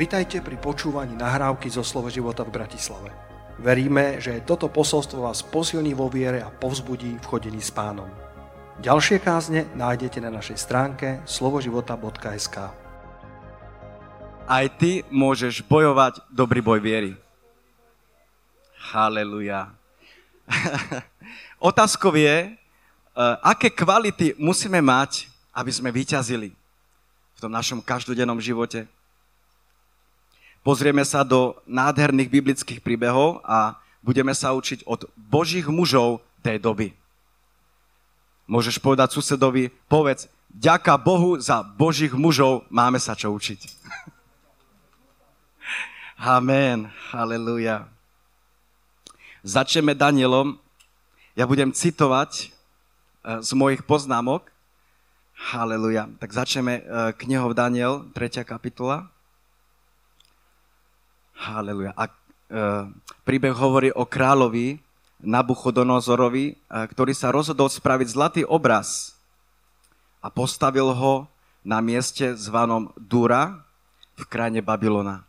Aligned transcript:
Vitajte 0.00 0.40
pri 0.40 0.56
počúvaní 0.56 1.12
nahrávky 1.12 1.68
zo 1.68 1.84
Slovo 1.84 2.08
života 2.08 2.40
v 2.40 2.56
Bratislave. 2.56 3.12
Veríme, 3.60 4.16
že 4.16 4.40
toto 4.48 4.72
posolstvo 4.72 5.28
vás 5.28 5.44
posilní 5.44 5.92
vo 5.92 6.08
viere 6.08 6.40
a 6.40 6.48
povzbudí 6.48 7.20
v 7.20 7.28
chodení 7.28 7.60
s 7.60 7.68
pánom. 7.68 8.08
Ďalšie 8.80 9.20
kázne 9.20 9.68
nájdete 9.76 10.24
na 10.24 10.32
našej 10.32 10.56
stránke 10.56 11.20
slovoživota.sk 11.28 12.72
Aj 14.48 14.66
ty 14.80 15.04
môžeš 15.12 15.68
bojovať 15.68 16.24
dobrý 16.32 16.64
boj 16.64 16.80
viery. 16.80 17.12
Haleluja. 18.96 19.68
Otázkou 21.60 22.16
je, 22.16 22.48
eh, 22.48 22.56
aké 23.44 23.68
kvality 23.68 24.32
musíme 24.40 24.80
mať, 24.80 25.28
aby 25.52 25.68
sme 25.68 25.92
vyťazili 25.92 26.56
v 27.36 27.38
tom 27.44 27.52
našom 27.52 27.84
každodennom 27.84 28.40
živote. 28.40 28.88
Pozrieme 30.60 31.00
sa 31.08 31.24
do 31.24 31.56
nádherných 31.64 32.28
biblických 32.28 32.84
príbehov 32.84 33.40
a 33.48 33.80
budeme 34.04 34.36
sa 34.36 34.52
učiť 34.52 34.84
od 34.84 35.08
božích 35.16 35.64
mužov 35.72 36.20
tej 36.44 36.60
doby. 36.60 36.92
Môžeš 38.44 38.76
povedať 38.76 39.16
susedovi, 39.16 39.72
povedz, 39.88 40.28
ďaká 40.52 41.00
Bohu 41.00 41.40
za 41.40 41.64
božích 41.64 42.12
mužov, 42.12 42.68
máme 42.68 43.00
sa 43.00 43.16
čo 43.16 43.32
učiť. 43.32 43.60
Amen, 46.20 46.92
halleluja. 47.08 47.88
Začneme 49.40 49.96
Danielom. 49.96 50.60
Ja 51.32 51.48
budem 51.48 51.72
citovať 51.72 52.52
eh, 52.52 53.40
z 53.40 53.50
mojich 53.56 53.80
poznámok. 53.88 54.52
Halleluja. 55.40 56.12
Tak 56.20 56.36
začneme 56.36 56.74
eh, 56.76 56.84
knihou 57.16 57.56
Daniel, 57.56 58.04
3. 58.12 58.44
kapitola. 58.44 59.08
Haleluja. 61.40 61.96
A 61.96 62.04
e, 62.04 62.12
príbeh 63.24 63.56
hovorí 63.56 63.88
o 63.96 64.04
kráľovi 64.04 64.76
Nabuchodonozorovi, 65.24 66.52
e, 66.52 66.54
ktorý 66.68 67.16
sa 67.16 67.32
rozhodol 67.32 67.72
spraviť 67.72 68.08
zlatý 68.12 68.42
obraz 68.44 69.16
a 70.20 70.28
postavil 70.28 70.92
ho 70.92 71.24
na 71.64 71.80
mieste 71.80 72.36
zvanom 72.36 72.92
Dura 73.00 73.64
v 74.20 74.24
krajine 74.28 74.60
Babylona. 74.60 75.24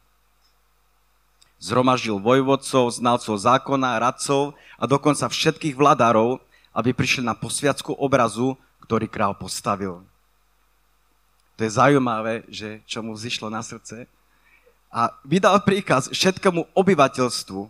Zhromaždil 1.64 2.20
vojvodcov, 2.20 2.92
znalcov 2.92 3.36
zákona, 3.40 4.04
radcov 4.04 4.52
a 4.76 4.84
dokonca 4.84 5.32
všetkých 5.32 5.80
vladárov, 5.80 6.44
aby 6.76 6.92
prišli 6.92 7.24
na 7.24 7.40
posviacku 7.40 7.96
obrazu, 7.96 8.60
ktorý 8.84 9.08
král 9.08 9.32
postavil. 9.32 10.04
To 11.56 11.62
je 11.64 11.72
zaujímavé, 11.72 12.44
že 12.52 12.84
čo 12.84 13.00
mu 13.00 13.16
vzýšlo 13.16 13.48
na 13.48 13.64
srdce, 13.64 14.12
a 14.92 15.16
vydal 15.24 15.64
príkaz 15.64 16.12
všetkému 16.12 16.76
obyvateľstvu, 16.76 17.64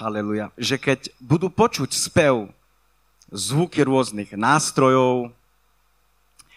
haleluja, 0.00 0.48
že 0.56 0.80
keď 0.80 1.12
budú 1.20 1.52
počuť 1.52 1.92
spev, 1.92 2.48
zvuky 3.28 3.84
rôznych 3.84 4.32
nástrojov, 4.32 5.28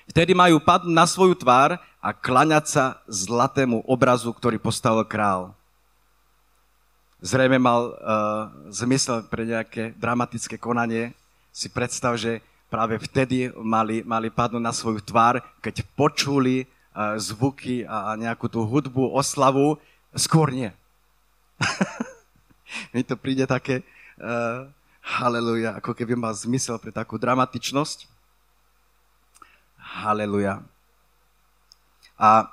vtedy 0.08 0.32
majú 0.32 0.64
padnúť 0.64 0.96
na 0.96 1.04
svoju 1.04 1.36
tvár 1.36 1.76
a 2.00 2.10
klaňať 2.16 2.66
sa 2.68 2.84
zlatému 3.12 3.84
obrazu, 3.84 4.32
ktorý 4.32 4.56
postavil 4.56 5.04
král. 5.04 5.52
Zrejme 7.20 7.60
mal 7.60 7.82
uh, 7.90 7.96
zmysel 8.72 9.26
pre 9.28 9.44
nejaké 9.44 9.96
dramatické 9.98 10.56
konanie. 10.62 11.12
Si 11.50 11.72
predstav, 11.72 12.16
že 12.20 12.44
práve 12.70 13.00
vtedy 13.02 13.50
mali, 13.56 14.04
mali 14.04 14.28
padnúť 14.30 14.64
na 14.64 14.76
svoju 14.76 15.00
tvár, 15.02 15.42
keď 15.64 15.82
počuli 15.98 16.68
zvuky 17.20 17.84
a 17.84 18.16
nejakú 18.16 18.48
tú 18.48 18.64
hudbu, 18.64 19.12
oslavu, 19.12 19.76
skôr 20.16 20.52
nie. 20.56 20.72
Mi 22.96 23.04
to 23.04 23.20
príde 23.20 23.44
také 23.44 23.84
uh, 24.20 24.68
haleluja, 25.06 25.78
ako 25.78 25.94
keby 25.94 26.18
mal 26.18 26.34
zmysel 26.34 26.82
pre 26.82 26.90
takú 26.90 27.20
dramatičnosť. 27.22 28.10
Haleluja. 29.78 30.66
A 32.18 32.50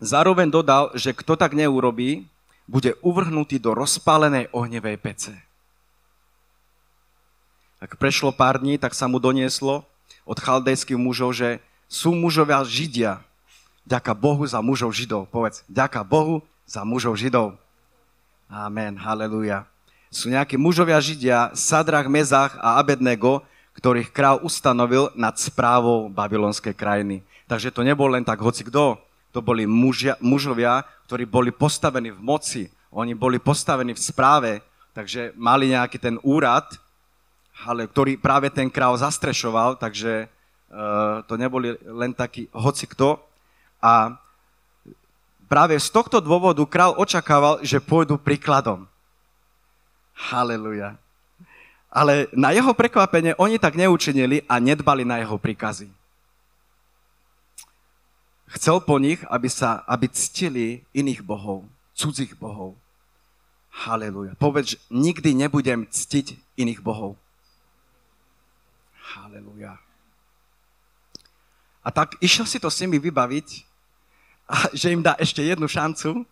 zároveň 0.00 0.48
dodal, 0.48 0.94
že 0.96 1.12
kto 1.12 1.36
tak 1.36 1.52
neurobí, 1.52 2.24
bude 2.66 2.98
uvrhnutý 3.04 3.62
do 3.62 3.76
rozpálenej 3.76 4.50
ohnevej 4.50 4.98
pece. 4.98 5.34
Ak 7.78 7.94
prešlo 8.00 8.34
pár 8.34 8.58
dní, 8.58 8.80
tak 8.80 8.96
sa 8.96 9.06
mu 9.06 9.22
donieslo 9.22 9.86
od 10.26 10.38
chaldejských 10.40 10.98
mužov, 10.98 11.36
že 11.36 11.62
sú 11.86 12.14
mužovia 12.14 12.62
Židia. 12.66 13.22
Ďaká 13.86 14.12
Bohu 14.18 14.42
za 14.42 14.58
mužov 14.58 14.90
Židov. 14.90 15.30
Povedz, 15.30 15.62
ďaká 15.70 16.02
Bohu 16.02 16.42
za 16.66 16.82
mužov 16.82 17.14
Židov. 17.14 17.54
Amen, 18.50 18.98
haleluja. 18.98 19.66
Sú 20.10 20.30
nejakí 20.30 20.58
mužovia 20.58 20.98
Židia, 20.98 21.54
Sadrach, 21.54 22.10
Mezach 22.10 22.58
a 22.58 22.78
Abednego, 22.78 23.46
ktorých 23.78 24.10
král 24.10 24.42
ustanovil 24.42 25.12
nad 25.14 25.38
správou 25.38 26.08
babylonskej 26.10 26.74
krajiny. 26.74 27.22
Takže 27.46 27.70
to 27.70 27.86
nebol 27.86 28.10
len 28.10 28.26
tak 28.26 28.42
hoci 28.42 28.66
kto. 28.66 28.98
To 29.30 29.40
boli 29.44 29.68
mužia, 29.68 30.16
mužovia, 30.18 30.82
ktorí 31.06 31.28
boli 31.28 31.50
postavení 31.52 32.10
v 32.10 32.20
moci. 32.22 32.62
Oni 32.90 33.12
boli 33.12 33.36
postavení 33.36 33.92
v 33.92 34.00
správe, 34.00 34.52
takže 34.96 35.36
mali 35.36 35.76
nejaký 35.76 36.00
ten 36.00 36.16
úrad, 36.24 36.64
ale 37.68 37.84
ktorý 37.84 38.16
práve 38.16 38.48
ten 38.48 38.72
král 38.72 38.96
zastrešoval, 38.96 39.76
takže 39.76 40.32
to 41.26 41.34
neboli 41.38 41.78
len 41.86 42.12
takí 42.12 42.50
hoci 42.50 42.86
kto. 42.90 43.22
A 43.78 44.18
práve 45.46 45.78
z 45.78 45.88
tohto 45.90 46.18
dôvodu 46.18 46.62
král 46.66 46.94
očakával, 46.98 47.62
že 47.62 47.82
pôjdu 47.82 48.18
príkladom. 48.18 48.86
Haleluja. 50.16 50.98
Ale 51.92 52.28
na 52.34 52.52
jeho 52.52 52.74
prekvapenie 52.76 53.36
oni 53.38 53.56
tak 53.56 53.78
neučinili 53.78 54.44
a 54.50 54.60
nedbali 54.60 55.06
na 55.06 55.22
jeho 55.22 55.38
príkazy. 55.38 55.88
Chcel 58.56 58.80
po 58.80 58.96
nich, 58.96 59.20
aby, 59.28 59.48
sa, 59.50 59.84
aby 59.84 60.08
ctili 60.08 60.84
iných 60.94 61.20
bohov, 61.20 61.66
cudzích 61.92 62.36
bohov. 62.36 62.76
Haleluja. 63.70 64.32
Povedz, 64.40 64.80
nikdy 64.88 65.36
nebudem 65.36 65.84
ctiť 65.84 66.56
iných 66.56 66.80
bohov. 66.80 67.20
Haleluja. 69.16 69.76
A 71.86 71.94
tak 71.94 72.18
išiel 72.18 72.50
si 72.50 72.58
to 72.58 72.66
s 72.66 72.82
nimi 72.82 72.98
vybaviť, 72.98 73.62
a 74.50 74.56
že 74.80 74.90
im 74.90 75.06
dá 75.06 75.14
ešte 75.22 75.38
jednu 75.46 75.70
šancu, 75.70 76.26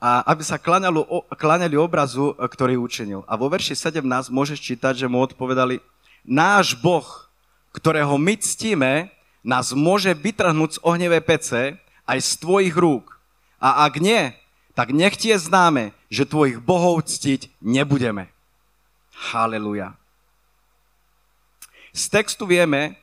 a 0.00 0.24
aby 0.32 0.40
sa 0.40 0.56
kláňali 1.36 1.76
obrazu, 1.76 2.32
ktorý 2.32 2.80
učinil. 2.80 3.20
A 3.28 3.36
vo 3.36 3.52
verši 3.52 3.76
17 3.76 4.32
môžeš 4.32 4.56
čítať, 4.56 4.96
že 4.96 5.04
mu 5.04 5.20
odpovedali, 5.20 5.76
náš 6.24 6.72
Boh, 6.72 7.04
ktorého 7.76 8.16
my 8.16 8.32
ctíme, 8.40 9.12
nás 9.44 9.76
môže 9.76 10.16
vytrhnúť 10.16 10.80
z 10.80 10.82
ohnevej 10.84 11.20
pece 11.20 11.60
aj 12.08 12.18
z 12.18 12.30
tvojich 12.40 12.72
rúk. 12.72 13.20
A 13.60 13.84
ak 13.84 14.00
nie, 14.00 14.32
tak 14.72 14.96
nech 14.96 15.20
ti 15.20 15.36
známe, 15.36 15.92
že 16.08 16.24
tvojich 16.24 16.64
bohov 16.64 17.04
ctiť 17.04 17.60
nebudeme. 17.60 18.32
Haleluja. 19.12 19.92
Z 21.92 22.08
textu 22.08 22.48
vieme, 22.48 22.96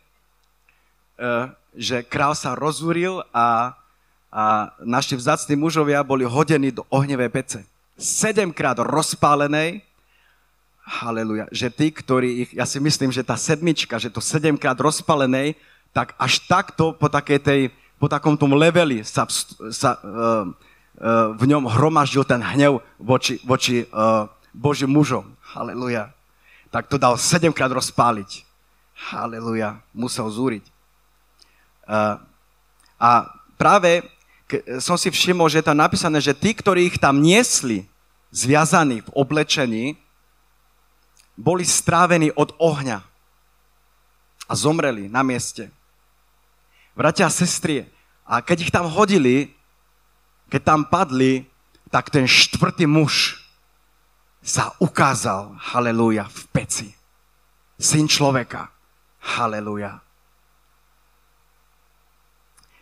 že 1.78 2.06
král 2.06 2.34
sa 2.38 2.54
rozúril 2.58 3.22
a, 3.34 3.74
a 4.30 4.74
naši 4.82 5.18
vzácni 5.18 5.58
mužovia 5.58 6.06
boli 6.06 6.26
hodení 6.26 6.74
do 6.74 6.86
ohnevej 6.90 7.30
pece. 7.30 7.60
Sedemkrát 7.98 8.78
rozpálenej, 8.78 9.82
haleluja, 10.86 11.50
že 11.50 11.74
tí, 11.74 11.90
ktorí 11.90 12.30
ich, 12.46 12.52
ja 12.54 12.64
si 12.70 12.78
myslím, 12.78 13.10
že 13.10 13.26
tá 13.26 13.34
sedmička, 13.36 13.98
že 13.98 14.14
to 14.14 14.22
sedemkrát 14.22 14.78
rozpálenej, 14.78 15.58
tak 15.92 16.14
až 16.22 16.46
takto 16.46 16.94
po 16.94 17.10
takej 17.10 17.40
tej, 17.42 17.62
po 17.98 18.06
takom 18.06 18.38
tom 18.38 18.54
leveli 18.54 19.02
sa, 19.02 19.26
sa 19.74 19.98
uh, 19.98 20.46
uh, 21.02 21.34
v 21.34 21.44
ňom 21.50 21.66
hromaždil 21.66 22.22
ten 22.22 22.38
hnev 22.38 22.86
voči, 23.02 23.42
voči 23.42 23.90
uh, 23.90 24.30
Božím 24.54 24.94
mužom. 24.94 25.26
Haleluja. 25.42 26.14
Tak 26.70 26.86
to 26.86 27.02
dal 27.02 27.18
sedemkrát 27.18 27.74
rozpáliť. 27.74 28.46
Haleluja. 29.14 29.82
Musel 29.94 30.30
zúriť. 30.30 30.77
A 33.00 33.10
práve 33.56 34.04
som 34.84 35.00
si 35.00 35.12
všimol, 35.12 35.48
že 35.48 35.60
je 35.60 35.68
tam 35.68 35.80
napísané, 35.80 36.20
že 36.20 36.36
tí, 36.36 36.52
ktorí 36.56 36.88
ich 36.88 37.00
tam 37.00 37.20
niesli, 37.20 37.88
zviazaní 38.32 39.02
v 39.02 39.10
oblečení, 39.16 39.86
boli 41.38 41.64
strávení 41.64 42.32
od 42.34 42.52
ohňa 42.60 43.04
a 44.48 44.54
zomreli 44.56 45.12
na 45.12 45.24
mieste. 45.24 45.72
Bratia 46.98 47.28
a 47.28 47.32
sestry, 47.32 47.86
a 48.26 48.42
keď 48.42 48.58
ich 48.68 48.74
tam 48.74 48.90
hodili, 48.90 49.54
keď 50.50 50.62
tam 50.64 50.82
padli, 50.88 51.46
tak 51.92 52.10
ten 52.10 52.28
štvrtý 52.28 52.90
muž 52.90 53.44
sa 54.44 54.72
ukázal, 54.80 55.56
haleluja, 55.60 56.28
v 56.28 56.42
peci. 56.56 56.90
Syn 57.76 58.08
človeka, 58.08 58.72
haleluja. 59.20 60.00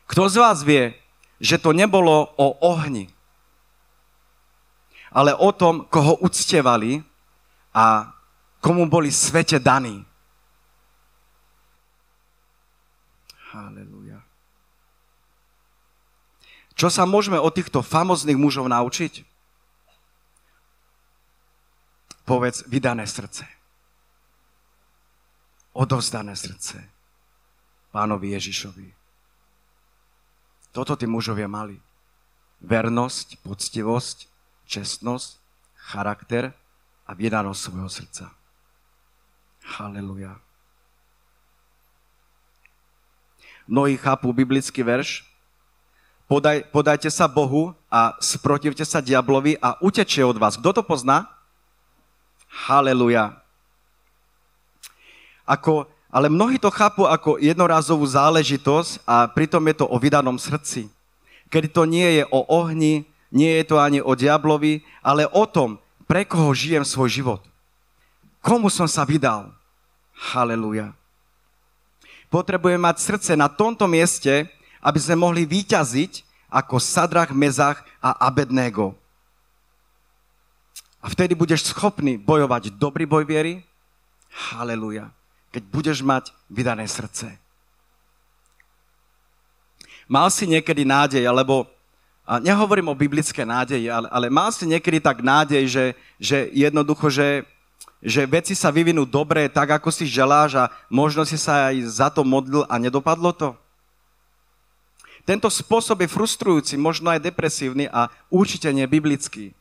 Kto 0.06 0.30
z 0.30 0.36
vás 0.38 0.62
vie, 0.62 0.94
že 1.42 1.58
to 1.58 1.74
nebolo 1.74 2.30
o 2.38 2.48
ohni, 2.62 3.10
ale 5.16 5.32
o 5.32 5.50
tom, 5.56 5.88
koho 5.88 6.20
uctievali 6.20 7.00
a 7.72 8.12
komu 8.60 8.90
boli 8.90 9.12
svete 9.12 9.60
daní. 9.64 10.04
Halelúja. 13.56 14.20
Čo 16.76 16.92
sa 16.92 17.08
môžeme 17.08 17.40
od 17.40 17.56
týchto 17.56 17.80
famozných 17.80 18.36
mužov 18.36 18.68
naučiť? 18.68 19.24
Povedz, 22.28 22.68
vydané 22.68 23.08
srdce. 23.08 23.48
Odovzdané 25.72 26.36
srdce. 26.36 26.84
Pánovi 27.96 28.36
Ježišovi. 28.36 29.05
Toto 30.76 31.00
tí 31.00 31.08
mužovia 31.08 31.48
mali. 31.48 31.80
Vernosť, 32.60 33.40
poctivosť, 33.48 34.28
čestnosť, 34.68 35.40
charakter 35.80 36.52
a 37.08 37.16
vydanosť 37.16 37.60
svojho 37.64 37.88
srdca. 37.88 38.26
Haleluja. 39.80 40.36
Mnohí 43.72 43.96
chápu 43.96 44.36
biblický 44.36 44.84
verš. 44.84 45.24
Podaj, 46.28 46.68
podajte 46.76 47.08
sa 47.08 47.32
Bohu 47.32 47.72
a 47.88 48.18
sprotivte 48.20 48.84
sa 48.84 49.00
diablovi 49.00 49.56
a 49.64 49.80
utečie 49.80 50.28
od 50.28 50.36
vás. 50.36 50.60
Kto 50.60 50.76
to 50.76 50.84
pozná? 50.84 51.30
Haleluja. 52.68 53.40
Ako, 55.48 55.88
ale 56.16 56.32
mnohí 56.32 56.56
to 56.56 56.72
chápu 56.72 57.04
ako 57.04 57.36
jednorázovú 57.44 58.08
záležitosť 58.08 59.04
a 59.04 59.28
pritom 59.28 59.60
je 59.68 59.84
to 59.84 59.86
o 59.92 60.00
vydanom 60.00 60.40
srdci. 60.40 60.88
Kedy 61.52 61.68
to 61.76 61.84
nie 61.84 62.08
je 62.08 62.24
o 62.32 62.40
ohni, 62.48 63.04
nie 63.36 63.52
je 63.60 63.68
to 63.68 63.84
ani 63.84 64.00
o 64.00 64.16
diablovi, 64.16 64.80
ale 65.04 65.28
o 65.28 65.44
tom, 65.44 65.76
pre 66.08 66.24
koho 66.24 66.56
žijem 66.56 66.88
svoj 66.88 67.12
život. 67.12 67.42
Komu 68.40 68.72
som 68.72 68.88
sa 68.88 69.04
vydal? 69.04 69.52
Haleluja. 70.16 70.96
Potrebujeme 72.32 72.80
mať 72.80 73.04
srdce 73.04 73.32
na 73.36 73.52
tomto 73.52 73.84
mieste, 73.84 74.48
aby 74.80 75.00
sme 75.04 75.20
mohli 75.20 75.44
vyťaziť 75.44 76.24
ako 76.48 76.80
Sadrach, 76.80 77.36
Mezach 77.36 77.84
a 78.00 78.16
Abednego. 78.24 78.96
A 81.04 81.12
vtedy 81.12 81.36
budeš 81.36 81.76
schopný 81.76 82.16
bojovať 82.16 82.72
dobrý 82.80 83.04
boj 83.04 83.28
viery. 83.28 83.68
Haleluja. 84.32 85.12
Keď 85.56 85.64
budeš 85.72 86.04
mať 86.04 86.36
vydané 86.52 86.84
srdce. 86.84 87.32
Mal 90.04 90.28
si 90.28 90.44
niekedy 90.44 90.84
nádej, 90.84 91.24
alebo 91.24 91.72
a 92.26 92.42
nehovorím 92.42 92.90
o 92.90 92.98
biblické 92.98 93.46
nádeji, 93.46 93.86
ale, 93.86 94.10
ale 94.10 94.28
mal 94.34 94.50
si 94.50 94.66
niekedy 94.66 94.98
tak 94.98 95.22
nádej, 95.22 95.64
že, 95.70 95.86
že 96.18 96.50
jednoducho, 96.58 97.06
že, 97.14 97.46
že 98.02 98.26
veci 98.26 98.58
sa 98.58 98.74
vyvinú 98.74 99.06
dobre, 99.06 99.46
tak 99.46 99.78
ako 99.78 99.94
si 99.94 100.10
želáš 100.10 100.58
a 100.58 100.74
možno 100.90 101.22
si 101.22 101.38
sa 101.38 101.70
aj 101.70 101.86
za 101.86 102.10
to 102.10 102.26
modlil 102.26 102.66
a 102.66 102.82
nedopadlo 102.82 103.30
to? 103.30 103.54
Tento 105.22 105.50
spôsob 105.54 106.02
je 106.02 106.10
frustrujúci, 106.10 106.74
možno 106.82 107.14
aj 107.14 107.22
depresívny 107.22 107.86
a 107.94 108.10
určite 108.34 108.74
nie 108.74 108.90
biblický. 108.90 109.54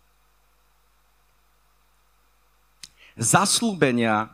Zaslúbenia 3.21 4.33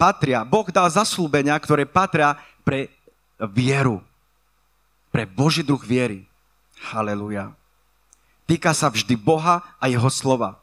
patria, 0.00 0.40
Boh 0.42 0.64
dal 0.72 0.88
zaslúbenia, 0.88 1.56
ktoré 1.60 1.84
patria 1.84 2.40
pre 2.64 2.88
vieru, 3.52 4.00
pre 5.12 5.28
Boží 5.28 5.60
druh 5.60 5.80
viery. 5.80 6.24
Haleluja. 6.92 7.52
Týka 8.48 8.72
sa 8.72 8.88
vždy 8.88 9.14
Boha 9.14 9.62
a 9.76 9.84
jeho 9.86 10.08
slova. 10.08 10.58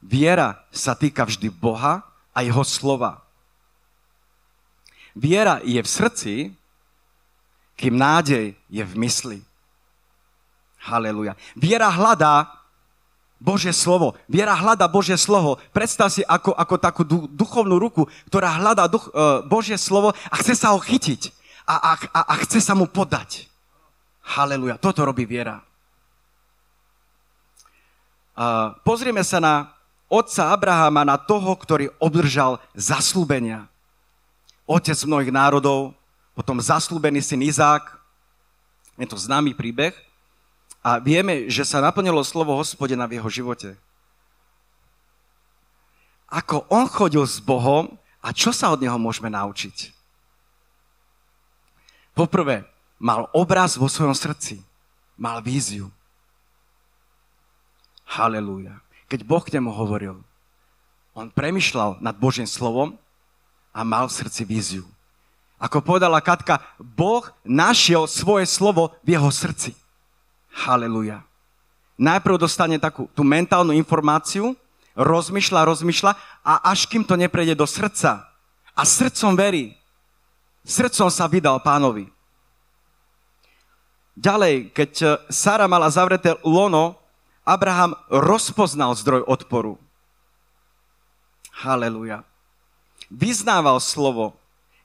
Viera 0.00 0.64
sa 0.72 0.96
týka 0.96 1.28
vždy 1.28 1.52
Boha 1.52 2.02
a 2.32 2.38
jeho 2.40 2.64
slova. 2.64 3.22
Viera 5.16 5.60
je 5.64 5.80
v 5.80 5.88
srdci, 5.88 6.34
kým 7.76 7.96
nádej 7.96 8.56
je 8.68 8.84
v 8.84 8.94
mysli. 9.00 9.38
Haleluja. 10.80 11.36
Viera 11.56 11.88
hľadá 11.92 12.55
Božie 13.36 13.72
slovo. 13.72 14.16
Viera 14.24 14.56
hľada 14.56 14.88
Božie 14.88 15.16
slovo. 15.20 15.60
Predstav 15.70 16.08
si 16.08 16.24
ako, 16.24 16.56
ako 16.56 16.74
takú 16.80 17.02
duchovnú 17.28 17.76
ruku, 17.76 18.08
ktorá 18.32 18.56
hľadá 18.56 18.88
duch, 18.88 19.12
uh, 19.12 19.44
Božie 19.44 19.76
slovo 19.76 20.16
a 20.32 20.34
chce 20.40 20.56
sa 20.56 20.72
ho 20.72 20.80
chytiť. 20.80 21.32
A, 21.68 21.74
a, 21.74 21.92
a, 22.16 22.20
a 22.32 22.34
chce 22.46 22.64
sa 22.64 22.72
mu 22.72 22.88
podať. 22.88 23.50
Haleluja. 24.24 24.80
Toto 24.80 25.04
robí 25.04 25.28
viera. 25.28 25.60
A 28.36 28.76
pozrieme 28.84 29.24
sa 29.24 29.40
na 29.40 29.54
otca 30.06 30.54
Abrahama, 30.54 31.02
na 31.02 31.18
toho, 31.18 31.52
ktorý 31.56 31.90
obdržal 31.98 32.62
zaslúbenia. 32.72 33.66
Otec 34.66 34.98
mnohých 35.06 35.32
národov, 35.34 35.94
potom 36.34 36.60
zaslúbený 36.60 37.22
syn 37.22 37.42
Izák. 37.42 37.96
Je 38.96 39.06
to 39.08 39.16
známy 39.16 39.52
príbeh. 39.52 40.05
A 40.86 41.02
vieme, 41.02 41.50
že 41.50 41.66
sa 41.66 41.82
naplnilo 41.82 42.22
slovo 42.22 42.54
hospodina 42.54 43.10
v 43.10 43.18
jeho 43.18 43.26
živote. 43.26 43.74
Ako 46.30 46.62
on 46.70 46.86
chodil 46.86 47.26
s 47.26 47.42
Bohom 47.42 47.98
a 48.22 48.30
čo 48.30 48.54
sa 48.54 48.70
od 48.70 48.78
neho 48.78 48.94
môžeme 48.94 49.26
naučiť? 49.26 49.90
Poprvé, 52.14 52.62
mal 53.02 53.26
obraz 53.34 53.74
vo 53.74 53.90
svojom 53.90 54.14
srdci. 54.14 54.62
Mal 55.18 55.42
víziu. 55.42 55.90
Halelúja. 58.06 58.78
Keď 59.10 59.26
Boh 59.26 59.42
k 59.42 59.58
nemu 59.58 59.74
hovoril, 59.74 60.22
on 61.18 61.34
premyšľal 61.34 61.98
nad 61.98 62.14
Božím 62.14 62.46
slovom 62.46 62.94
a 63.74 63.82
mal 63.82 64.06
v 64.06 64.16
srdci 64.22 64.46
víziu. 64.46 64.86
Ako 65.58 65.82
povedala 65.82 66.22
Katka, 66.22 66.62
Boh 66.78 67.26
našiel 67.42 68.06
svoje 68.06 68.46
slovo 68.46 68.94
v 69.02 69.18
jeho 69.18 69.34
srdci. 69.34 69.74
Halelúja. 70.56 71.20
Najprv 72.00 72.40
dostane 72.40 72.80
takú 72.80 73.08
tú 73.12 73.20
mentálnu 73.24 73.76
informáciu, 73.76 74.56
rozmýšľa, 74.96 75.68
rozmýšľa 75.68 76.12
a 76.44 76.52
až 76.72 76.88
kým 76.88 77.04
to 77.04 77.16
neprejde 77.16 77.56
do 77.56 77.68
srdca. 77.68 78.24
A 78.72 78.82
srdcom 78.84 79.36
verí. 79.36 79.76
Srdcom 80.64 81.08
sa 81.12 81.28
vydal 81.28 81.60
pánovi. 81.60 82.08
Ďalej, 84.16 84.72
keď 84.72 84.92
e, 85.04 85.06
Sara 85.28 85.68
mala 85.68 85.92
zavreté 85.92 86.32
lono, 86.40 86.96
Abraham 87.44 87.92
rozpoznal 88.08 88.96
zdroj 88.96 89.28
odporu. 89.28 89.76
Haleluja. 91.52 92.24
Vyznával 93.12 93.76
slovo, 93.78 94.34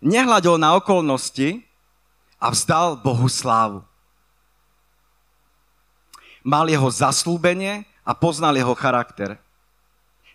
nehľadil 0.04 0.60
na 0.60 0.76
okolnosti 0.78 1.64
a 2.38 2.52
vzdal 2.52 3.00
Bohu 3.00 3.26
slávu. 3.32 3.82
Mal 6.42 6.66
jeho 6.70 6.90
zaslúbenie 6.90 7.86
a 8.02 8.18
poznal 8.18 8.58
jeho 8.58 8.74
charakter. 8.74 9.38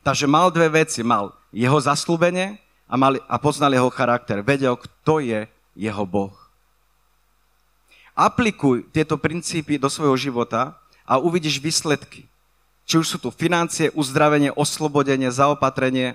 Takže 0.07 0.31
mal 0.31 0.55
dve 0.55 0.71
veci. 0.87 1.03
Mal 1.03 1.35
jeho 1.51 1.79
zaslúbenie 1.83 2.63
a, 2.87 2.95
mal, 2.95 3.19
a 3.27 3.37
poznal 3.43 3.75
jeho 3.75 3.91
charakter. 3.91 4.39
Vedel, 4.43 4.79
kto 4.79 5.19
je 5.19 5.51
jeho 5.75 6.05
Boh. 6.07 6.35
Aplikuj 8.17 8.89
tieto 8.95 9.21
princípy 9.21 9.77
do 9.77 9.91
svojho 9.93 10.17
života 10.17 10.79
a 11.05 11.19
uvidíš 11.21 11.61
výsledky. 11.61 12.25
Či 12.87 13.03
už 13.03 13.07
sú 13.07 13.19
tu 13.19 13.35
financie, 13.35 13.91
uzdravenie, 13.93 14.55
oslobodenie, 14.55 15.29
zaopatrenie. 15.29 16.15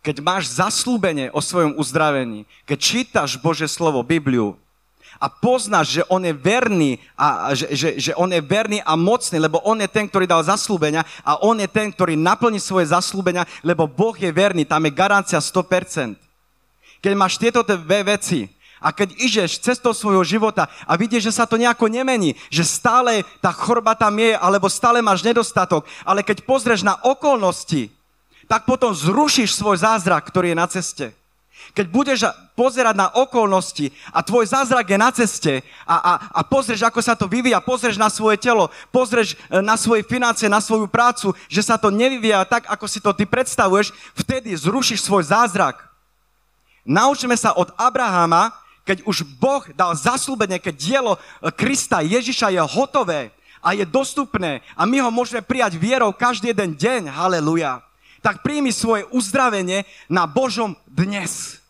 Keď 0.00 0.22
máš 0.22 0.54
zaslúbenie 0.54 1.28
o 1.34 1.42
svojom 1.42 1.74
uzdravení, 1.74 2.46
keď 2.64 2.78
čítaš 2.78 3.34
Bože 3.38 3.66
slovo, 3.66 4.00
Bibliu, 4.06 4.56
a 5.20 5.26
poznáš, 5.28 6.00
že 6.00 6.02
on 6.08 6.22
je 6.24 6.32
verný 6.32 7.00
a 7.16 7.52
že, 7.52 7.66
že, 7.72 7.88
že 7.98 8.12
on 8.16 8.32
je 8.32 8.40
verný 8.40 8.78
a 8.84 8.96
mocný, 8.96 9.38
lebo 9.40 9.60
on 9.64 9.80
je 9.80 9.88
ten, 9.88 10.08
ktorý 10.08 10.24
dal 10.28 10.44
zaslúbenia 10.44 11.04
a 11.24 11.40
on 11.42 11.58
je 11.60 11.68
ten, 11.68 11.92
ktorý 11.92 12.16
naplní 12.16 12.60
svoje 12.60 12.92
zaslúbenia, 12.92 13.48
lebo 13.60 13.84
Boh 13.88 14.14
je 14.16 14.30
verný, 14.32 14.64
tam 14.64 14.84
je 14.86 14.92
garancia 14.94 15.38
100%. 15.38 16.16
Keď 17.02 17.12
máš 17.18 17.36
tieto 17.36 17.66
dve 17.66 18.06
veci, 18.06 18.46
a 18.82 18.90
keď 18.90 19.14
ideš 19.14 19.62
cestou 19.62 19.94
svojho 19.94 20.26
života 20.26 20.66
a 20.90 20.98
vidíš, 20.98 21.30
že 21.30 21.36
sa 21.38 21.46
to 21.46 21.54
nejako 21.54 21.86
nemení, 21.86 22.34
že 22.50 22.66
stále 22.66 23.22
tá 23.38 23.54
chorba 23.54 23.94
tam 23.94 24.18
je, 24.18 24.34
alebo 24.34 24.66
stále 24.66 24.98
máš 24.98 25.22
nedostatok, 25.22 25.86
ale 26.02 26.26
keď 26.26 26.42
pozrieš 26.42 26.82
na 26.82 26.98
okolnosti, 27.06 27.94
tak 28.50 28.66
potom 28.66 28.90
zrušíš 28.90 29.54
svoj 29.54 29.86
zázrak, 29.86 30.26
ktorý 30.26 30.52
je 30.52 30.58
na 30.58 30.66
ceste. 30.66 31.06
Keď 31.72 31.86
budeš 31.88 32.28
pozerať 32.52 32.92
na 32.92 33.08
okolnosti 33.16 33.88
a 34.12 34.20
tvoj 34.20 34.44
zázrak 34.44 34.84
je 34.92 34.98
na 35.00 35.08
ceste 35.08 35.52
a, 35.88 35.96
a, 35.96 36.12
a 36.36 36.40
pozrieš, 36.44 36.84
ako 36.84 37.00
sa 37.00 37.16
to 37.16 37.24
vyvíja, 37.24 37.64
pozrieš 37.64 37.96
na 37.96 38.12
svoje 38.12 38.36
telo, 38.36 38.68
pozrieš 38.92 39.32
e, 39.48 39.64
na 39.64 39.80
svoje 39.80 40.04
financie, 40.04 40.52
na 40.52 40.60
svoju 40.60 40.84
prácu, 40.84 41.32
že 41.48 41.64
sa 41.64 41.80
to 41.80 41.88
nevyvíja 41.88 42.44
tak, 42.44 42.68
ako 42.68 42.84
si 42.84 43.00
to 43.00 43.16
ty 43.16 43.24
predstavuješ, 43.24 43.88
vtedy 44.12 44.52
zrušíš 44.52 45.00
svoj 45.00 45.32
zázrak. 45.32 45.80
Naučíme 46.84 47.40
sa 47.40 47.56
od 47.56 47.72
Abrahama, 47.80 48.52
keď 48.84 49.08
už 49.08 49.24
Boh 49.40 49.64
dal 49.72 49.96
zaslúbenie, 49.96 50.60
keď 50.60 50.74
dielo 50.76 51.12
Krista 51.56 52.04
Ježiša 52.04 52.52
je 52.52 52.60
hotové 52.60 53.32
a 53.64 53.72
je 53.72 53.86
dostupné 53.88 54.60
a 54.76 54.84
my 54.84 55.00
ho 55.00 55.08
môžeme 55.08 55.40
prijať 55.40 55.80
vierou 55.80 56.12
každý 56.12 56.52
jeden 56.52 56.76
deň, 56.76 57.08
haleluja, 57.08 57.80
tak 58.20 58.44
príjmi 58.44 58.74
svoje 58.74 59.08
uzdravenie 59.14 59.88
na 60.10 60.28
Božom 60.28 60.76
dnes. 60.90 61.61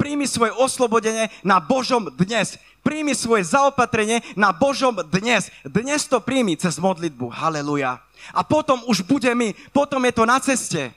Príjmi 0.00 0.24
svoje 0.24 0.56
oslobodenie 0.56 1.28
na 1.44 1.60
Božom 1.60 2.08
dnes. 2.16 2.56
Príjmi 2.80 3.12
svoje 3.12 3.44
zaopatrenie 3.44 4.24
na 4.32 4.48
Božom 4.48 4.96
dnes. 5.12 5.52
Dnes 5.60 6.08
to 6.08 6.24
príjmi 6.24 6.56
cez 6.56 6.80
modlitbu. 6.80 7.28
Haleluja. 7.28 8.00
A 8.32 8.40
potom 8.40 8.80
už 8.88 9.04
bude 9.04 9.28
mi, 9.36 9.52
potom 9.76 10.00
je 10.08 10.12
to 10.16 10.24
na 10.24 10.40
ceste. 10.40 10.88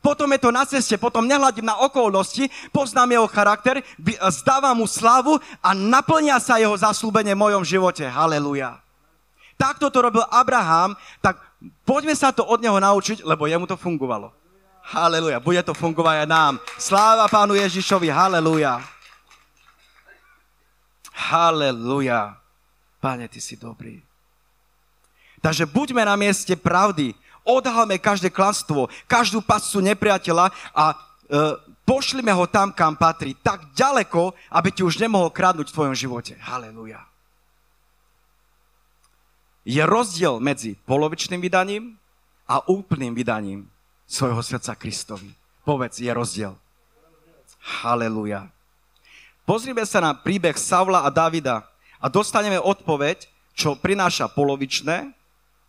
Potom 0.00 0.30
je 0.32 0.40
to 0.40 0.48
na 0.54 0.62
ceste, 0.62 0.94
potom 0.94 1.26
nehľadím 1.26 1.66
na 1.66 1.82
okolnosti, 1.82 2.46
poznám 2.70 3.18
jeho 3.18 3.26
charakter, 3.26 3.82
zdávam 4.30 4.78
mu 4.78 4.86
slavu 4.86 5.42
a 5.58 5.74
naplnia 5.74 6.38
sa 6.38 6.54
jeho 6.62 6.78
zaslúbenie 6.78 7.34
v 7.34 7.42
mojom 7.42 7.66
živote. 7.66 8.06
Haleluja. 8.06 8.78
Takto 9.58 9.90
to 9.90 9.98
robil 9.98 10.22
Abraham, 10.30 10.94
tak 11.18 11.42
poďme 11.82 12.14
sa 12.14 12.30
to 12.30 12.46
od 12.46 12.62
neho 12.62 12.78
naučiť, 12.78 13.26
lebo 13.26 13.50
jemu 13.50 13.66
to 13.66 13.74
fungovalo. 13.74 14.30
Haleluja. 14.88 15.36
Bude 15.36 15.60
to 15.60 15.76
fungovať 15.76 16.24
aj 16.24 16.28
nám. 16.32 16.52
Sláva 16.80 17.28
Pánu 17.28 17.52
Ježišovi. 17.60 18.08
Haleluja. 18.08 18.80
Haleluja. 21.12 22.40
Pane, 22.96 23.28
Ty 23.28 23.36
si 23.36 23.60
dobrý. 23.60 24.00
Takže 25.44 25.68
buďme 25.68 26.08
na 26.08 26.16
mieste 26.16 26.56
pravdy. 26.56 27.12
Odhalme 27.44 28.00
každé 28.00 28.32
klanstvo, 28.32 28.88
každú 29.04 29.44
pascu 29.44 29.80
nepriateľa 29.80 30.52
a 30.72 30.84
e, 30.92 30.96
pošlime 31.84 32.32
ho 32.32 32.44
tam, 32.48 32.72
kam 32.72 32.96
patrí. 32.96 33.36
Tak 33.40 33.72
ďaleko, 33.76 34.32
aby 34.52 34.68
ti 34.72 34.80
už 34.84 35.00
nemohol 35.00 35.28
kradnúť 35.28 35.68
v 35.68 35.76
tvojom 35.76 35.94
živote. 35.96 36.36
Haleluja. 36.40 37.04
Je 39.68 39.84
rozdiel 39.84 40.40
medzi 40.40 40.80
polovičným 40.88 41.44
vydaním 41.44 41.96
a 42.48 42.64
úplným 42.64 43.12
vydaním 43.12 43.68
svojho 44.08 44.40
srdca 44.40 44.72
Kristovi. 44.72 45.28
Povedz, 45.68 46.00
je 46.00 46.08
rozdiel. 46.08 46.56
Haleluja. 47.84 48.48
Pozrime 49.44 49.84
sa 49.84 50.00
na 50.00 50.16
príbeh 50.16 50.56
Savla 50.56 51.04
a 51.04 51.12
Davida 51.12 51.68
a 52.00 52.08
dostaneme 52.08 52.56
odpoveď, 52.56 53.28
čo 53.52 53.76
prináša 53.76 54.32
polovičné 54.32 55.12